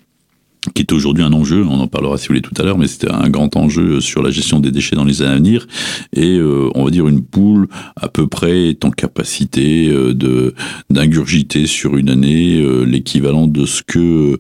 qui 0.74 0.82
est 0.82 0.92
aujourd'hui 0.92 1.24
un 1.24 1.34
enjeu, 1.34 1.64
on 1.64 1.80
en 1.80 1.88
parlera 1.88 2.18
si 2.18 2.28
vous 2.28 2.34
voulez 2.34 2.42
tout 2.42 2.54
à 2.60 2.64
l'heure, 2.64 2.78
mais 2.78 2.88
c'était 2.88 3.12
un 3.12 3.30
grand 3.30 3.56
enjeu 3.56 4.02
sur 4.02 4.22
la 4.22 4.30
gestion 4.30 4.60
des 4.60 4.72
déchets 4.72 4.96
dans 4.96 5.04
les 5.04 5.22
années 5.22 5.32
à 5.32 5.36
venir. 5.36 5.68
Et 6.14 6.38
euh, 6.38 6.70
on 6.76 6.86
va 6.86 6.92
dire 6.92 7.08
une 7.08 7.24
poule 7.24 7.68
à 7.96 8.08
peu 8.08 8.28
près 8.28 8.70
est 8.70 8.86
en 8.86 8.92
capacité 8.92 9.90
euh, 9.90 10.14
de 10.14 10.54
d'ingurgiter 10.90 11.68
sur 11.68 11.98
une 11.98 12.10
année 12.10 12.60
euh, 12.60 12.84
l'équivalent 12.84 13.48
de 13.48 13.66
ce 13.66 13.84
que 13.84 14.40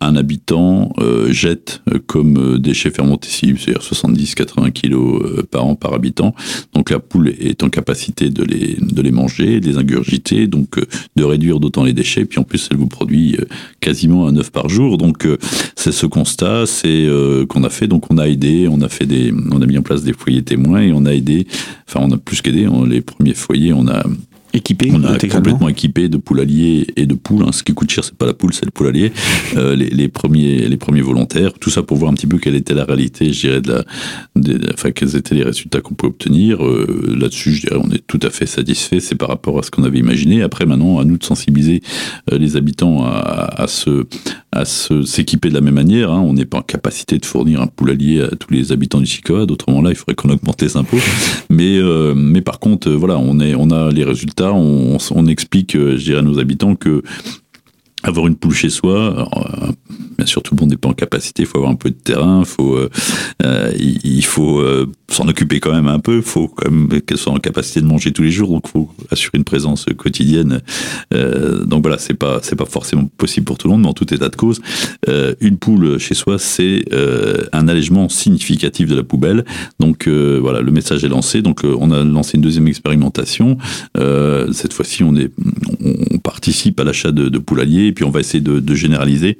un 0.00 0.16
habitant 0.16 0.92
jette 1.28 1.82
comme 2.06 2.58
déchets 2.58 2.90
fermentescibles, 2.90 3.58
c'est-à-dire 3.58 3.82
70-80 3.82 4.72
kilos 4.72 5.44
par 5.50 5.64
an 5.66 5.74
par 5.74 5.94
habitant. 5.94 6.34
Donc 6.74 6.90
la 6.90 6.98
poule 6.98 7.28
est 7.28 7.62
en 7.62 7.68
capacité 7.68 8.30
de 8.30 8.42
les 8.42 8.76
de 8.80 9.02
les 9.02 9.10
manger, 9.10 9.60
de 9.60 9.68
les 9.68 9.78
ingurgiter, 9.78 10.46
donc 10.46 10.80
de 11.16 11.24
réduire 11.24 11.60
d'autant 11.60 11.84
les 11.84 11.92
déchets. 11.92 12.24
Puis 12.24 12.38
en 12.38 12.44
plus, 12.44 12.68
elle 12.70 12.76
vous 12.76 12.88
produit 12.88 13.36
quasiment 13.80 14.26
un 14.26 14.36
œuf 14.36 14.50
par 14.50 14.68
jour. 14.68 14.98
Donc 14.98 15.26
c'est 15.76 15.92
ce 15.92 16.06
constat, 16.06 16.66
c'est 16.66 16.88
euh, 16.88 17.46
qu'on 17.46 17.64
a 17.64 17.70
fait. 17.70 17.86
Donc 17.86 18.10
on 18.10 18.18
a 18.18 18.28
aidé, 18.28 18.68
on 18.70 18.80
a 18.80 18.88
fait 18.88 19.06
des, 19.06 19.32
on 19.50 19.60
a 19.60 19.66
mis 19.66 19.78
en 19.78 19.82
place 19.82 20.02
des 20.02 20.12
foyers 20.12 20.42
témoins 20.42 20.80
et 20.80 20.92
on 20.92 21.04
a 21.06 21.12
aidé. 21.12 21.46
Enfin, 21.88 22.00
on 22.02 22.12
a 22.12 22.18
plus 22.18 22.40
qu'aidé. 22.40 22.68
Les 22.86 23.00
premiers 23.00 23.34
foyers, 23.34 23.72
on 23.72 23.88
a 23.88 24.04
équipé 24.52 24.90
On 24.92 25.04
a 25.04 25.18
complètement 25.18 25.68
équipé 25.68 26.08
de 26.08 26.16
poulaliers 26.16 26.86
et 26.96 27.06
de 27.06 27.14
poules. 27.14 27.44
Hein. 27.44 27.52
Ce 27.52 27.62
qui 27.62 27.74
coûte 27.74 27.90
cher, 27.90 28.04
c'est 28.04 28.14
pas 28.14 28.26
la 28.26 28.34
poule, 28.34 28.52
c'est 28.52 28.64
le 28.64 28.70
poulalier. 28.70 29.12
Euh, 29.56 29.76
les, 29.76 29.90
les, 29.90 30.08
premiers, 30.08 30.66
les 30.66 30.76
premiers 30.78 31.02
volontaires. 31.02 31.52
Tout 31.52 31.68
ça 31.68 31.82
pour 31.82 31.98
voir 31.98 32.10
un 32.10 32.14
petit 32.14 32.26
peu 32.26 32.38
quelle 32.38 32.54
était 32.54 32.72
la 32.72 32.84
réalité, 32.84 33.32
je 33.32 33.48
dirais, 33.48 33.60
de 33.60 33.72
la, 33.72 33.84
enfin, 34.72 34.92
quels 34.92 35.14
étaient 35.14 35.34
les 35.34 35.42
résultats 35.42 35.80
qu'on 35.82 35.94
pouvait 35.94 36.10
obtenir. 36.10 36.64
Euh, 36.64 37.14
là-dessus, 37.18 37.52
je 37.52 37.66
dirais, 37.66 37.80
on 37.82 37.90
est 37.90 38.06
tout 38.06 38.20
à 38.22 38.30
fait 38.30 38.46
satisfait. 38.46 39.00
C'est 39.00 39.14
par 39.14 39.28
rapport 39.28 39.58
à 39.58 39.62
ce 39.62 39.70
qu'on 39.70 39.84
avait 39.84 39.98
imaginé. 39.98 40.42
Après, 40.42 40.64
maintenant, 40.64 41.00
à 41.00 41.04
nous 41.04 41.18
de 41.18 41.24
sensibiliser 41.24 41.82
euh, 42.32 42.38
les 42.38 42.56
habitants 42.56 43.04
à, 43.04 43.62
à 43.62 43.66
se, 43.66 44.06
à 44.52 44.64
s'équiper 44.66 45.48
de 45.48 45.54
la 45.54 45.62
même 45.62 45.74
manière. 45.74 46.12
Hein. 46.12 46.20
On 46.20 46.34
n'est 46.34 46.44
pas 46.44 46.58
en 46.58 46.62
capacité 46.62 47.18
de 47.18 47.24
fournir 47.24 47.62
un 47.62 47.66
poulalier 47.66 48.20
à 48.20 48.36
tous 48.36 48.52
les 48.52 48.70
habitants 48.70 49.00
du 49.00 49.06
SICOAD. 49.06 49.50
Autrement, 49.50 49.80
là, 49.80 49.90
il 49.90 49.96
faudrait 49.96 50.14
qu'on 50.14 50.28
augmente 50.28 50.60
les 50.60 50.76
impôts. 50.76 50.98
Mais, 51.50 51.78
euh, 51.78 52.14
mais 52.14 52.40
par 52.40 52.60
contre, 52.60 52.90
voilà, 52.90 53.18
on 53.18 53.38
est, 53.38 53.54
on 53.54 53.70
a 53.70 53.90
les 53.90 54.04
résultats 54.04 54.52
on, 54.52 54.96
on 55.10 55.26
explique, 55.26 55.76
euh, 55.76 55.96
je 55.98 56.04
dirais 56.04 56.18
à 56.20 56.22
nos 56.22 56.38
habitants 56.38 56.74
que 56.76 57.02
avoir 58.02 58.26
une 58.26 58.36
poule 58.36 58.54
chez 58.54 58.70
soi, 58.70 59.28
euh, 59.36 59.72
bien 60.16 60.26
sûr 60.26 60.42
tout 60.42 60.54
le 60.54 60.60
monde 60.60 60.70
n'est 60.70 60.76
pas 60.76 60.88
en 60.88 60.94
capacité, 60.94 61.42
il 61.42 61.46
faut 61.46 61.58
avoir 61.58 61.72
un 61.72 61.76
peu 61.76 61.90
de 61.90 61.96
terrain, 61.96 62.44
faut, 62.44 62.76
euh, 62.76 62.88
euh 63.44 63.72
il, 63.78 64.24
faut 64.24 64.60
euh, 64.60 64.90
s'en 65.08 65.28
occuper 65.28 65.60
quand 65.60 65.72
même 65.72 65.88
un 65.88 65.98
peu, 65.98 66.16
il 66.16 66.22
faut 66.22 66.48
quand 66.48 66.70
même 66.70 67.00
qu'elle 67.00 67.18
soit 67.18 67.32
en 67.32 67.38
capacité 67.38 67.80
de 67.80 67.86
manger 67.86 68.12
tous 68.12 68.22
les 68.22 68.30
jours, 68.30 68.50
donc 68.50 68.62
il 68.66 68.70
faut 68.70 68.90
assurer 69.10 69.38
une 69.38 69.44
présence 69.44 69.86
quotidienne. 69.96 70.60
Euh, 71.14 71.64
donc 71.64 71.82
voilà, 71.82 71.98
c'est 71.98 72.14
pas 72.14 72.40
c'est 72.42 72.56
pas 72.56 72.66
forcément 72.66 73.08
possible 73.18 73.44
pour 73.44 73.58
tout 73.58 73.68
le 73.68 73.72
monde, 73.72 73.82
mais 73.82 73.88
en 73.88 73.94
tout 73.94 74.12
état 74.12 74.28
de 74.28 74.36
cause, 74.36 74.60
une 75.40 75.58
poule 75.58 75.98
chez 75.98 76.14
soi, 76.14 76.38
c'est 76.38 76.84
un 77.52 77.68
allègement 77.68 78.08
significatif 78.08 78.88
de 78.88 78.94
la 78.94 79.02
poubelle. 79.02 79.44
Donc 79.80 80.08
voilà, 80.08 80.60
le 80.60 80.70
message 80.70 81.04
est 81.04 81.08
lancé. 81.08 81.42
Donc 81.42 81.62
on 81.64 81.90
a 81.90 82.02
lancé 82.04 82.36
une 82.36 82.42
deuxième 82.42 82.68
expérimentation. 82.68 83.58
cette 83.96 84.72
fois-ci, 84.72 85.02
on 85.04 85.16
est 85.16 85.30
on 85.84 86.11
participe 86.22 86.80
à 86.80 86.84
l'achat 86.84 87.12
de, 87.12 87.28
de 87.28 87.38
et 87.86 87.92
puis 87.92 88.04
on 88.04 88.10
va 88.10 88.20
essayer 88.20 88.40
de 88.42 88.74
généraliser 88.74 89.38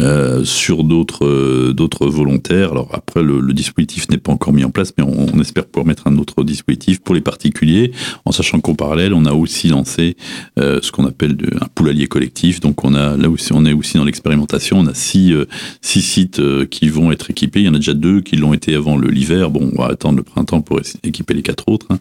euh, 0.00 0.44
sur 0.44 0.84
d'autres 0.84 1.26
euh, 1.26 1.72
d'autres 1.72 2.06
volontaires. 2.06 2.72
Alors 2.72 2.88
après, 2.92 3.22
le, 3.22 3.40
le 3.40 3.52
dispositif 3.52 4.08
n'est 4.10 4.18
pas 4.18 4.32
encore 4.32 4.52
mis 4.52 4.64
en 4.64 4.70
place, 4.70 4.92
mais 4.96 5.04
on, 5.04 5.40
espère 5.40 5.66
pouvoir 5.66 5.86
mettre 5.86 6.06
un 6.06 6.16
autre 6.18 6.44
dispositif 6.44 7.00
pour 7.00 7.14
les 7.14 7.20
particuliers, 7.20 7.92
en 8.24 8.32
sachant 8.32 8.60
qu'en 8.60 8.74
parallèle, 8.74 9.12
on 9.12 9.24
a 9.24 9.32
aussi 9.32 9.68
lancé 9.68 10.16
euh, 10.58 10.78
ce 10.82 10.92
qu'on 10.92 11.06
appelle 11.06 11.36
un 11.60 11.66
poulalier 11.74 12.06
collectif. 12.06 12.60
Donc 12.60 12.84
on 12.84 12.94
a 12.94 13.16
là 13.16 13.28
aussi, 13.28 13.52
on 13.52 13.64
est 13.64 13.72
aussi 13.72 13.96
dans 13.96 14.04
l'expérimentation. 14.04 14.78
On 14.78 14.86
a 14.86 14.94
six 14.94 15.32
euh, 15.32 15.46
six 15.80 16.02
sites 16.02 16.40
qui 16.66 16.88
vont 16.88 17.12
être 17.12 17.30
équipés. 17.30 17.60
Il 17.60 17.66
y 17.66 17.68
en 17.68 17.74
a 17.74 17.78
déjà 17.78 17.94
deux 17.94 18.20
qui 18.20 18.36
l'ont 18.36 18.54
été 18.54 18.74
avant 18.74 18.98
l'hiver. 18.98 19.50
Bon, 19.50 19.70
on 19.72 19.82
va 19.82 19.88
attendre 19.88 20.16
le 20.16 20.22
printemps 20.22 20.60
pour 20.60 20.80
équiper 21.02 21.34
les 21.34 21.42
quatre 21.42 21.68
autres. 21.68 21.86
Hein. 21.90 21.98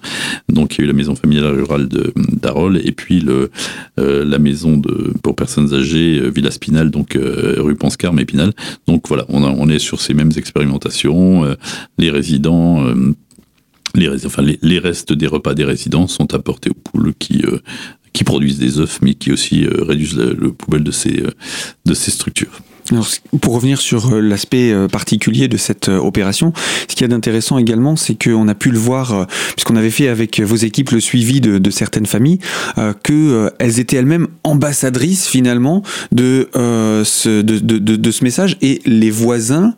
Donc 0.49 0.75
il 0.75 0.79
y 0.79 0.81
a 0.81 0.83
eu 0.85 0.87
la 0.87 0.93
maison 0.93 1.15
familiale 1.15 1.53
rurale 1.53 1.87
de 1.87 2.13
d'Arol 2.31 2.79
et 2.83 2.91
puis 2.91 3.19
le 3.19 3.51
la 3.97 4.39
maison 4.39 4.77
de 4.77 5.13
pour 5.21 5.35
personnes 5.35 5.73
âgées 5.73 6.29
Villa 6.29 6.51
Spinal, 6.51 6.89
donc 6.89 7.17
rue 7.57 7.75
Penscar, 7.75 8.17
Épinal. 8.19 8.53
Donc 8.87 9.07
voilà, 9.07 9.25
on, 9.29 9.69
est 9.69 9.79
sur 9.79 10.01
ces 10.01 10.13
mêmes 10.13 10.31
expérimentations. 10.35 11.45
Euh, 11.45 11.55
les 11.97 12.09
résidents 12.09 12.85
euh, 12.85 13.13
les, 13.93 14.79
restes 14.79 15.13
des 15.13 15.27
repas 15.27 15.53
des 15.53 15.65
résidents 15.65 16.07
sont 16.07 16.33
apportés 16.33 16.69
aux 16.69 16.73
poules 16.91 17.13
qui, 17.19 17.43
produisent 18.23 18.59
des 18.59 18.79
œufs, 18.79 18.99
mais 19.01 19.15
qui 19.15 19.31
aussi 19.31 19.65
réduisent 19.67 20.15
le, 20.15 20.33
le, 20.33 20.53
poubelle 20.53 20.83
de 20.83 20.91
ces 20.91 22.11
structures. 22.11 22.61
Pour 23.41 23.55
revenir 23.55 23.79
sur 23.79 24.13
euh, 24.13 24.19
l'aspect 24.19 24.71
euh, 24.71 24.87
particulier 24.87 25.47
de 25.47 25.57
cette 25.57 25.89
euh, 25.89 25.97
opération, 25.97 26.53
ce 26.87 26.95
qu'il 26.95 27.01
y 27.01 27.05
a 27.05 27.07
d'intéressant 27.07 27.57
également, 27.57 27.95
c'est 27.95 28.21
qu'on 28.21 28.47
a 28.47 28.55
pu 28.55 28.71
le 28.71 28.77
voir, 28.77 29.27
puisqu'on 29.55 29.75
avait 29.75 29.89
fait 29.89 30.07
avec 30.07 30.39
vos 30.41 30.55
équipes 30.55 30.91
le 30.91 30.99
suivi 30.99 31.41
de, 31.41 31.69
certaines 31.69 32.05
familles, 32.05 32.39
qu'elles 33.03 33.79
étaient 33.79 33.97
elles-mêmes 33.97 34.27
ambassadrices 34.43 35.27
finalement 35.27 35.83
de, 36.11 36.49
ce 36.53 38.23
message 38.23 38.57
et 38.61 38.81
les 38.85 39.11
voisins 39.11 39.75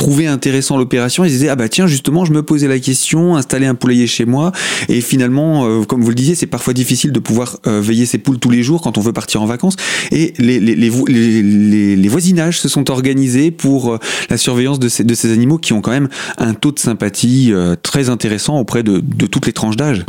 trouvaient 0.00 0.26
intéressant 0.26 0.78
l'opération, 0.78 1.26
ils 1.26 1.30
disaient 1.30 1.50
ah 1.50 1.56
bah 1.56 1.68
tiens 1.68 1.86
justement 1.86 2.24
je 2.24 2.32
me 2.32 2.42
posais 2.42 2.68
la 2.68 2.78
question, 2.78 3.36
installer 3.36 3.66
un 3.66 3.74
poulailler 3.74 4.06
chez 4.06 4.24
moi. 4.24 4.50
Et 4.88 5.02
finalement 5.02 5.66
euh, 5.66 5.84
comme 5.84 6.00
vous 6.00 6.08
le 6.08 6.14
disiez 6.14 6.34
c'est 6.34 6.46
parfois 6.46 6.72
difficile 6.72 7.12
de 7.12 7.20
pouvoir 7.20 7.58
euh, 7.66 7.82
veiller 7.82 8.06
ses 8.06 8.16
poules 8.16 8.38
tous 8.38 8.48
les 8.48 8.62
jours 8.62 8.80
quand 8.80 8.96
on 8.96 9.02
veut 9.02 9.12
partir 9.12 9.42
en 9.42 9.46
vacances. 9.46 9.76
Et 10.10 10.32
les, 10.38 10.58
les, 10.58 10.74
les, 10.74 11.96
les 11.96 12.08
voisinages 12.08 12.58
se 12.58 12.70
sont 12.70 12.90
organisés 12.90 13.50
pour 13.50 13.98
la 14.30 14.38
surveillance 14.38 14.78
de 14.78 14.88
ces, 14.88 15.04
de 15.04 15.14
ces 15.14 15.32
animaux 15.34 15.58
qui 15.58 15.74
ont 15.74 15.82
quand 15.82 15.90
même 15.90 16.08
un 16.38 16.54
taux 16.54 16.72
de 16.72 16.78
sympathie 16.78 17.52
très 17.82 18.08
intéressant 18.08 18.58
auprès 18.58 18.82
de, 18.82 19.02
de 19.04 19.26
toutes 19.26 19.46
les 19.46 19.52
tranches 19.52 19.76
d'âge. 19.76 20.06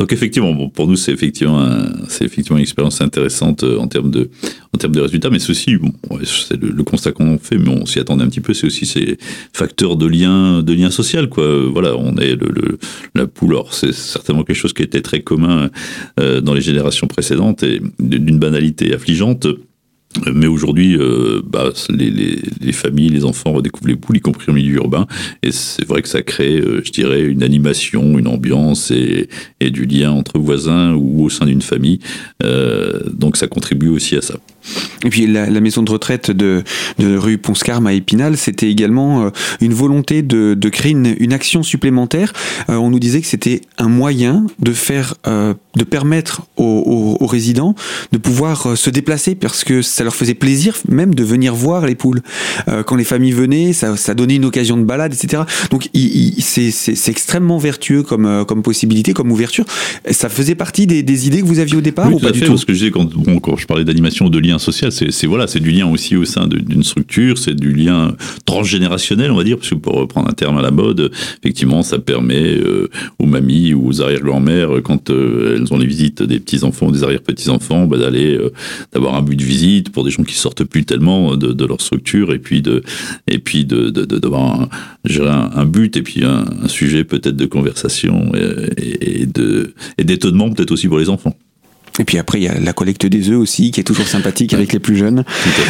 Donc 0.00 0.14
effectivement, 0.14 0.54
bon, 0.54 0.70
pour 0.70 0.88
nous, 0.88 0.96
c'est 0.96 1.12
effectivement, 1.12 1.62
c'est 2.08 2.24
effectivement 2.24 2.56
une 2.56 2.62
expérience 2.62 3.02
intéressante 3.02 3.64
euh, 3.64 3.76
en 3.76 3.86
termes 3.86 4.10
de, 4.10 4.30
en 4.74 4.78
termes 4.78 4.94
de 4.94 5.00
résultats, 5.02 5.28
mais 5.28 5.38
ceci, 5.38 5.76
bon, 5.76 5.92
c'est 6.24 6.58
le, 6.58 6.82
constat 6.84 7.12
qu'on 7.12 7.36
fait, 7.36 7.58
mais 7.58 7.68
on 7.68 7.84
s'y 7.84 7.98
attendait 7.98 8.24
un 8.24 8.28
petit 8.28 8.40
peu. 8.40 8.54
C'est 8.54 8.66
aussi 8.66 8.86
ces 8.86 9.18
facteurs 9.52 9.96
de 9.96 10.06
lien, 10.06 10.62
de 10.62 10.72
lien 10.72 10.90
social, 10.90 11.28
quoi. 11.28 11.66
Voilà, 11.66 11.98
on 11.98 12.16
est 12.16 12.34
le, 12.34 12.48
le 12.48 12.78
la 13.14 13.26
poule. 13.26 13.58
c'est 13.72 13.92
certainement 13.92 14.42
quelque 14.42 14.56
chose 14.56 14.72
qui 14.72 14.82
était 14.82 15.02
très 15.02 15.20
commun 15.20 15.68
euh, 16.18 16.40
dans 16.40 16.54
les 16.54 16.62
générations 16.62 17.06
précédentes 17.06 17.62
et 17.62 17.82
d'une 17.98 18.38
banalité 18.38 18.94
affligeante. 18.94 19.48
Mais 20.34 20.48
aujourd'hui, 20.48 20.96
euh, 20.96 21.40
bah, 21.44 21.70
les, 21.88 22.10
les, 22.10 22.42
les, 22.60 22.72
familles, 22.72 23.10
les 23.10 23.24
enfants 23.24 23.52
redécouvrent 23.52 23.86
les 23.86 23.96
poules, 23.96 24.16
y 24.16 24.20
compris 24.20 24.50
en 24.50 24.54
milieu 24.54 24.74
urbain. 24.74 25.06
Et 25.42 25.52
c'est 25.52 25.86
vrai 25.86 26.02
que 26.02 26.08
ça 26.08 26.22
crée, 26.22 26.58
euh, 26.58 26.82
je 26.84 26.90
dirais, 26.90 27.22
une 27.22 27.44
animation, 27.44 28.18
une 28.18 28.26
ambiance 28.26 28.90
et, 28.90 29.28
et, 29.60 29.70
du 29.70 29.86
lien 29.86 30.10
entre 30.10 30.40
voisins 30.40 30.94
ou 30.94 31.24
au 31.24 31.30
sein 31.30 31.46
d'une 31.46 31.62
famille. 31.62 32.00
Euh, 32.42 33.00
donc 33.12 33.36
ça 33.36 33.46
contribue 33.46 33.88
aussi 33.88 34.16
à 34.16 34.22
ça. 34.22 34.34
Et 35.04 35.10
puis 35.10 35.26
la, 35.26 35.48
la, 35.48 35.60
maison 35.60 35.82
de 35.82 35.90
retraite 35.90 36.30
de, 36.30 36.62
de 36.98 37.16
rue 37.16 37.38
Ponscarme 37.38 37.86
à 37.86 37.92
Épinal, 37.92 38.36
c'était 38.36 38.70
également 38.70 39.24
euh, 39.24 39.30
une 39.60 39.72
volonté 39.72 40.22
de, 40.22 40.54
de 40.54 40.68
créer 40.68 40.92
une, 40.92 41.14
une, 41.18 41.32
action 41.32 41.62
supplémentaire. 41.62 42.32
Euh, 42.68 42.76
on 42.76 42.90
nous 42.90 42.98
disait 42.98 43.20
que 43.20 43.26
c'était 43.26 43.62
un 43.78 43.88
moyen 43.88 44.46
de 44.58 44.72
faire, 44.72 45.14
euh, 45.26 45.54
de 45.76 45.84
permettre 45.84 46.42
aux, 46.56 47.16
aux, 47.18 47.24
aux, 47.24 47.26
résidents 47.26 47.74
de 48.12 48.18
pouvoir 48.18 48.76
se 48.76 48.90
déplacer 48.90 49.34
parce 49.34 49.64
que 49.64 49.80
ça 49.82 50.04
leur 50.04 50.14
faisait 50.14 50.34
plaisir 50.34 50.76
même 50.88 51.14
de 51.14 51.24
venir 51.24 51.54
voir 51.54 51.86
les 51.86 51.94
poules. 51.94 52.20
quand 52.86 52.96
les 52.96 53.04
familles 53.04 53.32
venaient, 53.32 53.72
ça, 53.72 53.96
ça, 53.96 54.14
donnait 54.14 54.36
une 54.36 54.44
occasion 54.44 54.76
de 54.76 54.84
balade, 54.84 55.14
etc. 55.14 55.44
Donc 55.70 55.88
c'est 56.40 57.08
extrêmement 57.08 57.58
vertueux 57.58 58.02
comme, 58.02 58.44
comme 58.46 58.62
possibilité, 58.62 59.12
comme 59.12 59.30
ouverture. 59.30 59.64
Ça 60.10 60.28
faisait 60.28 60.54
partie 60.54 60.86
des, 60.86 61.02
des 61.02 61.26
idées 61.26 61.40
que 61.40 61.46
vous 61.46 61.60
aviez 61.60 61.76
au 61.76 61.80
départ 61.80 62.08
oui, 62.08 62.14
ou 62.14 62.18
pas 62.18 62.32
du 62.32 62.40
tout 62.40 62.48
Parce 62.48 62.64
que 62.64 62.72
je 62.72 62.78
disais 62.78 62.90
quand, 62.90 63.04
bon, 63.14 63.38
quand 63.38 63.56
je 63.56 63.66
parlais 63.66 63.84
d'animation, 63.84 64.28
de 64.28 64.38
lien 64.38 64.49
social, 64.58 64.90
c'est 64.92 65.26
voilà, 65.26 65.46
c'est 65.46 65.60
du 65.60 65.70
lien 65.70 65.86
aussi 65.86 66.16
au 66.16 66.24
sein 66.24 66.46
d'une 66.46 66.82
structure, 66.82 67.38
c'est 67.38 67.54
du 67.54 67.72
lien 67.72 68.14
transgénérationnel, 68.44 69.30
on 69.30 69.36
va 69.36 69.44
dire, 69.44 69.56
parce 69.56 69.70
que 69.70 69.74
pour 69.74 69.94
reprendre 69.94 70.28
un 70.28 70.32
terme 70.32 70.58
à 70.58 70.62
la 70.62 70.70
mode, 70.70 71.10
effectivement, 71.42 71.82
ça 71.82 71.98
permet 71.98 72.58
euh, 72.58 72.88
aux 73.18 73.26
mamies 73.26 73.74
ou 73.74 73.88
aux 73.88 74.02
arrière-grand-mères, 74.02 74.82
quand 74.82 75.10
euh, 75.10 75.56
elles 75.56 75.72
ont 75.72 75.78
les 75.78 75.86
visites 75.86 76.22
des 76.22 76.40
petits-enfants, 76.40 76.90
des 76.90 77.04
arrière-petits-enfants, 77.04 77.86
bah, 77.86 77.98
d'aller, 77.98 78.36
euh, 78.36 78.52
d'avoir 78.92 79.14
un 79.14 79.22
but 79.22 79.36
de 79.36 79.44
visite 79.44 79.90
pour 79.90 80.04
des 80.04 80.10
gens 80.10 80.24
qui 80.24 80.34
sortent 80.34 80.64
plus 80.64 80.84
tellement 80.84 81.36
de, 81.36 81.52
de 81.52 81.64
leur 81.64 81.80
structure, 81.80 82.32
et 82.32 82.38
puis 82.38 82.62
de, 82.62 82.82
et 83.26 83.38
de, 83.38 83.90
d'avoir 83.90 84.60
un, 84.60 85.50
un, 85.54 85.64
but, 85.66 85.96
et 85.96 86.02
puis 86.02 86.24
un, 86.24 86.44
sujet 86.66 87.04
peut-être 87.04 87.36
de 87.36 87.46
conversation 87.46 88.32
et, 88.78 89.26
de, 89.26 89.74
et 89.98 90.04
d'étonnement 90.04 90.50
peut-être 90.50 90.70
aussi 90.70 90.88
pour 90.88 90.98
les 90.98 91.08
enfants. 91.08 91.34
Et 92.00 92.04
puis 92.04 92.16
après, 92.16 92.40
il 92.40 92.44
y 92.44 92.48
a 92.48 92.58
la 92.58 92.72
collecte 92.72 93.04
des 93.04 93.28
œufs 93.28 93.38
aussi, 93.38 93.70
qui 93.70 93.78
est 93.78 93.84
toujours 93.84 94.06
sympathique 94.06 94.54
avec 94.54 94.72
les 94.72 94.78
plus 94.78 94.96
jeunes. 94.96 95.24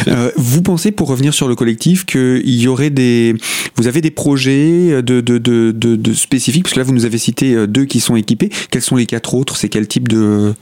Euh, 0.07 0.31
vous 0.37 0.61
pensez, 0.61 0.91
pour 0.91 1.09
revenir 1.09 1.33
sur 1.33 1.49
le 1.49 1.55
collectif, 1.55 2.05
qu'il 2.05 2.41
y 2.45 2.67
aurait 2.69 2.89
des. 2.89 3.35
Vous 3.75 3.87
avez 3.87 3.99
des 3.99 4.11
projets 4.11 5.01
de, 5.01 5.19
de, 5.19 5.37
de, 5.37 5.71
de, 5.71 6.13
spécifiques? 6.13 6.63
Parce 6.63 6.73
que 6.73 6.79
là, 6.79 6.85
vous 6.85 6.93
nous 6.93 7.03
avez 7.03 7.17
cité 7.17 7.53
euh, 7.53 7.67
deux 7.67 7.83
qui 7.83 7.99
sont 7.99 8.15
équipés. 8.15 8.49
Quels 8.69 8.81
sont 8.81 8.95
les 8.95 9.05
quatre 9.05 9.33
autres? 9.33 9.57
C'est 9.57 9.67
quel 9.67 9.87
type 9.87 10.07
de. 10.07 10.53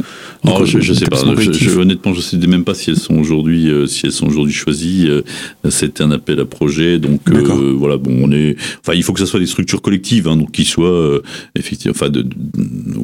oh, 0.44 0.66
je, 0.66 0.80
je 0.80 0.94
sais 0.94 1.06
pas. 1.06 1.18
Je, 1.38 1.52
je, 1.52 1.70
honnêtement, 1.78 2.16
je 2.16 2.22
sais 2.22 2.38
même 2.38 2.64
pas 2.64 2.74
si 2.74 2.90
elles 2.90 2.98
sont 2.98 3.18
aujourd'hui 3.18 3.70
euh, 3.70 3.86
si 3.86 4.08
elles 4.08 4.12
sont 4.12 4.26
aujourd'hui 4.26 4.54
choisies. 4.54 5.08
Euh, 5.08 5.22
C'était 5.70 6.02
un 6.02 6.10
appel 6.10 6.40
à 6.40 6.46
projet. 6.46 6.98
Donc 6.98 7.30
voilà, 7.30 7.98
bon, 7.98 8.18
on 8.24 8.32
est. 8.32 8.56
Enfin, 8.80 8.94
il 8.96 9.04
faut 9.04 9.14
que 9.14 9.20
ça 9.20 9.28
soit 9.28 9.40
des 9.40 9.46
structures 9.46 9.84
collectives, 9.84 10.28
hein, 10.28 10.36
donc 10.36 10.52
qui 10.52 10.66
soient 10.66 11.22
effectivement. 11.56 11.94
Enfin, 11.96 12.12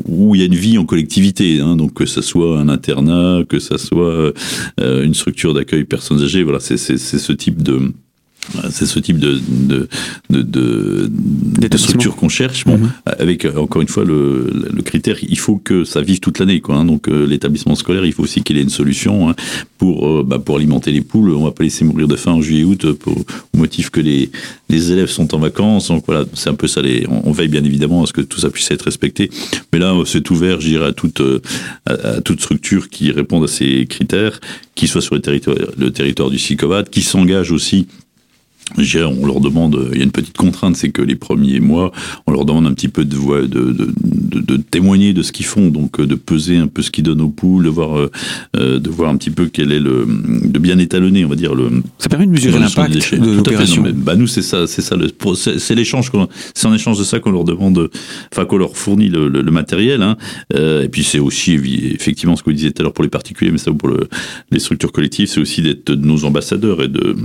où 0.08 0.34
il 0.34 0.41
y 0.41 0.43
a 0.43 0.47
une 0.47 0.56
vie 0.56 0.80
en 0.80 0.86
collectivité. 0.86 1.60
Hein, 1.60 1.75
donc 1.75 1.93
que 1.93 2.08
ça 2.08 2.23
soit 2.23 2.54
un 2.55 2.69
internat, 2.69 3.43
que 3.47 3.59
ça 3.59 3.77
soit 3.77 4.33
euh, 4.79 5.03
une 5.03 5.13
structure 5.13 5.53
d'accueil 5.53 5.83
personnes 5.83 6.21
âgées. 6.21 6.43
Voilà, 6.43 6.59
c'est 6.59 6.77
ce 6.77 7.31
type 7.33 7.61
de 7.61 7.93
c'est 8.71 8.86
ce 8.86 8.99
type 8.99 9.19
de, 9.19 9.39
de, 9.47 9.88
de, 10.29 10.41
de, 10.41 11.67
de 11.67 11.77
structure 11.77 12.15
qu'on 12.15 12.29
cherche. 12.29 12.65
Bon, 12.65 12.77
mmh. 12.77 12.93
avec 13.05 13.45
encore 13.45 13.81
une 13.81 13.88
fois 13.88 14.03
le, 14.03 14.51
le, 14.73 14.81
critère, 14.81 15.17
il 15.21 15.38
faut 15.38 15.58
que 15.58 15.84
ça 15.84 16.01
vive 16.01 16.19
toute 16.19 16.39
l'année. 16.39 16.62
Quoi, 16.62 16.75
hein. 16.75 16.86
Donc 16.86 17.08
euh, 17.08 17.25
l'établissement 17.25 17.75
scolaire, 17.75 18.05
il 18.05 18.13
faut 18.13 18.23
aussi 18.23 18.43
qu'il 18.43 18.58
ait 18.58 18.62
une 18.62 18.69
solution 18.69 19.29
hein, 19.29 19.36
pour, 19.77 20.08
euh, 20.08 20.23
bah, 20.25 20.39
pour 20.39 20.58
alimenter 20.58 20.91
les 20.91 21.01
poules. 21.01 21.31
On 21.31 21.43
va 21.43 21.51
pas 21.51 21.63
laisser 21.63 21.86
mourir 21.86 22.08
de 22.08 22.15
faim 22.15 22.34
en 22.34 22.41
juillet-août 22.41 22.86
au 22.86 23.58
motif 23.58 23.89
que 23.89 23.99
les, 23.99 24.29
les 24.69 24.91
élèves 24.91 25.10
sont 25.10 25.34
en 25.34 25.39
vacances. 25.39 25.88
Donc 25.88 26.03
voilà, 26.05 26.25
c'est 26.34 26.49
un 26.49 26.55
peu 26.55 26.67
ça. 26.67 26.81
Les, 26.81 27.05
on, 27.10 27.29
on, 27.29 27.31
veille 27.31 27.47
bien 27.47 27.63
évidemment 27.63 28.03
à 28.03 28.05
ce 28.08 28.13
que 28.13 28.21
tout 28.21 28.39
ça 28.39 28.49
puisse 28.49 28.69
être 28.71 28.84
respecté. 28.84 29.29
Mais 29.73 29.79
là, 29.79 29.95
c'est 30.05 30.29
ouvert, 30.31 30.62
je 30.62 30.67
dirais, 30.69 30.88
à 30.88 30.93
toute, 30.93 31.21
à, 31.86 31.91
à, 31.91 32.21
toute 32.21 32.41
structure 32.41 32.89
qui 32.89 33.12
réponde 33.12 33.43
à 33.43 33.47
ces 33.47 33.86
critères, 33.88 34.39
qui 34.75 34.88
soit 34.88 35.01
sur 35.01 35.15
le 35.15 35.21
territoire, 35.21 35.55
le 35.77 35.91
territoire 35.91 36.29
du 36.29 36.39
SICOVAD, 36.39 36.89
qui 36.89 37.01
s'engage 37.01 37.51
aussi 37.51 37.88
on 38.78 39.25
leur 39.25 39.39
demande, 39.39 39.89
il 39.93 39.97
y 39.97 40.01
a 40.01 40.04
une 40.04 40.12
petite 40.12 40.36
contrainte, 40.38 40.75
c'est 40.75 40.89
que 40.89 41.01
les 41.01 41.15
premiers 41.15 41.60
mois, 41.60 41.91
on 42.28 42.32
leur 42.32 42.45
demande 42.45 42.67
un 42.67 42.73
petit 42.73 42.88
peu 42.88 43.06
de, 43.06 43.15
de, 43.15 43.71
de, 43.71 43.93
de, 43.97 44.39
de 44.39 44.58
témoigner 44.58 45.13
de 45.13 45.21
ce 45.21 45.32
qu'ils 45.32 45.45
font, 45.45 45.69
donc 45.69 45.99
euh, 45.99 46.06
de 46.06 46.15
peser 46.15 46.58
un 46.58 46.67
peu 46.67 46.82
ce 46.82 46.91
qu'ils 46.91 47.04
donnent 47.04 47.21
aux 47.21 47.30
poules, 47.30 47.65
de 47.65 47.69
voir, 47.69 47.97
euh, 47.97 48.12
euh, 48.58 48.80
de 48.80 48.89
voir 48.89 49.10
un 49.10 49.17
petit 49.17 49.30
peu 49.30 49.47
quel 49.47 49.71
est 49.71 49.80
le, 49.80 50.06
de 50.43 50.60
bien 50.60 50.78
étalonner, 50.80 51.25
on 51.25 51.30
va 51.30 51.36
dire 51.36 51.56
le. 51.56 51.69
Ça 51.99 52.10
permet 52.10 52.25
de 52.25 52.32
mesurer 52.32 52.60
l'impact 52.60 53.15
de 53.15 53.36
l'opération. 53.36 53.86
Bah 53.95 54.15
nous 54.15 54.28
c'est 54.28 54.41
ça, 54.41 54.67
c'est 54.67 54.82
ça, 54.82 54.95
c'est 55.58 55.75
l'échange, 55.75 56.12
c'est 56.54 56.67
en 56.67 56.73
échange 56.73 56.99
de 56.99 57.04
ça 57.04 57.19
qu'on 57.19 57.32
leur 57.32 57.43
demande, 57.43 57.89
enfin 58.34 58.45
qu'on 58.45 58.58
leur 58.58 58.75
fournit 58.75 59.10
le, 59.10 59.28
le, 59.28 59.41
le 59.41 59.51
matériel, 59.51 60.01
hein. 60.01 60.17
euh, 60.54 60.84
et 60.84 60.89
puis 60.89 61.04
c'est 61.04 61.19
aussi 61.19 61.54
effectivement 61.93 62.36
ce 62.36 62.43
que 62.43 62.49
vous 62.49 62.56
disiez 62.56 62.71
tout 62.71 62.82
à 62.82 62.84
l'heure 62.84 62.93
pour 62.93 63.04
les 63.04 63.10
particuliers, 63.10 63.51
mais 63.51 63.58
ça 63.58 63.71
pour 63.71 63.89
le, 63.89 64.08
les 64.51 64.60
structures 64.60 64.91
collectives, 64.91 65.28
c'est 65.28 65.39
aussi 65.39 65.62
d'être 65.62 65.91
nos 65.93 66.25
ambassadeurs 66.25 66.82
et 66.82 66.88
de 66.88 67.15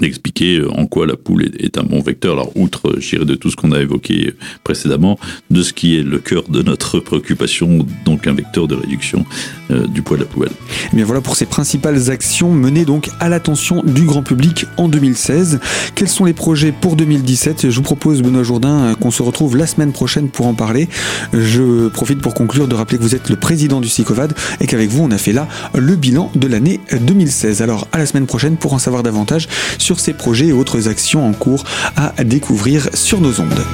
d'expliquer 0.00 0.58
euh, 0.58 0.70
en 0.72 0.86
quoi 0.86 1.06
la 1.06 1.16
poule 1.16 1.44
est, 1.58 1.78
un 1.78 1.82
bon 1.82 2.00
vecteur. 2.00 2.34
Alors, 2.34 2.52
outre, 2.56 2.96
j'irai 2.98 3.24
de 3.24 3.34
tout 3.34 3.50
ce 3.50 3.56
qu'on 3.56 3.72
a 3.72 3.80
évoqué 3.80 4.32
précédemment, 4.62 5.18
de 5.50 5.62
ce 5.62 5.72
qui 5.72 5.98
est 5.98 6.02
le 6.02 6.18
cœur 6.18 6.44
de 6.48 6.62
notre 6.62 7.00
préoccupation, 7.00 7.86
donc 8.04 8.26
un 8.26 8.34
vecteur 8.34 8.68
de 8.68 8.74
réduction 8.74 9.24
euh, 9.70 9.86
du 9.86 10.02
poids 10.02 10.16
de 10.16 10.22
la 10.22 10.28
poubelle. 10.28 10.50
Et 10.50 10.88
eh 10.92 10.96
bien 10.96 11.04
voilà 11.04 11.20
pour 11.20 11.36
ces 11.36 11.46
principales 11.46 12.10
actions 12.10 12.52
menées 12.52 12.84
donc 12.84 13.10
à 13.20 13.28
l'attention 13.28 13.82
du 13.84 14.02
grand 14.02 14.22
public 14.22 14.66
en 14.76 14.88
2016. 14.88 15.60
Quels 15.94 16.08
sont 16.08 16.24
les 16.24 16.32
projets 16.32 16.72
pour 16.72 16.96
2017 16.96 17.70
Je 17.70 17.76
vous 17.76 17.82
propose, 17.82 18.22
Benoît 18.22 18.42
Jourdain, 18.42 18.78
euh, 18.84 18.94
qu'on 18.94 19.10
se 19.10 19.22
retrouve 19.22 19.56
la 19.56 19.66
semaine 19.66 19.92
prochaine 19.92 20.28
pour 20.28 20.46
en 20.46 20.54
parler. 20.54 20.88
Je 21.32 21.88
profite 21.88 22.20
pour 22.20 22.34
conclure 22.34 22.68
de 22.68 22.74
rappeler 22.74 22.98
que 22.98 23.02
vous 23.02 23.14
êtes 23.14 23.30
le 23.30 23.36
président 23.36 23.80
du 23.80 23.88
SICOVAD 23.88 24.34
et 24.60 24.66
qu'avec 24.66 24.90
vous, 24.90 25.02
on 25.02 25.10
a 25.10 25.18
fait 25.18 25.32
là 25.32 25.48
le 25.74 25.96
bilan 25.96 26.30
de 26.34 26.46
l'année 26.46 26.80
2016. 26.92 27.62
Alors, 27.62 27.88
à 27.92 27.98
la 27.98 28.06
semaine 28.06 28.26
prochaine 28.26 28.56
pour 28.56 28.72
en 28.72 28.78
savoir 28.78 29.02
davantage 29.02 29.48
sur 29.84 30.00
ces 30.00 30.14
projets 30.14 30.46
et 30.46 30.52
autres 30.52 30.88
actions 30.88 31.28
en 31.28 31.32
cours 31.34 31.64
à 31.96 32.24
découvrir 32.24 32.88
sur 32.94 33.20
nos 33.20 33.38
ondes. 33.40 33.64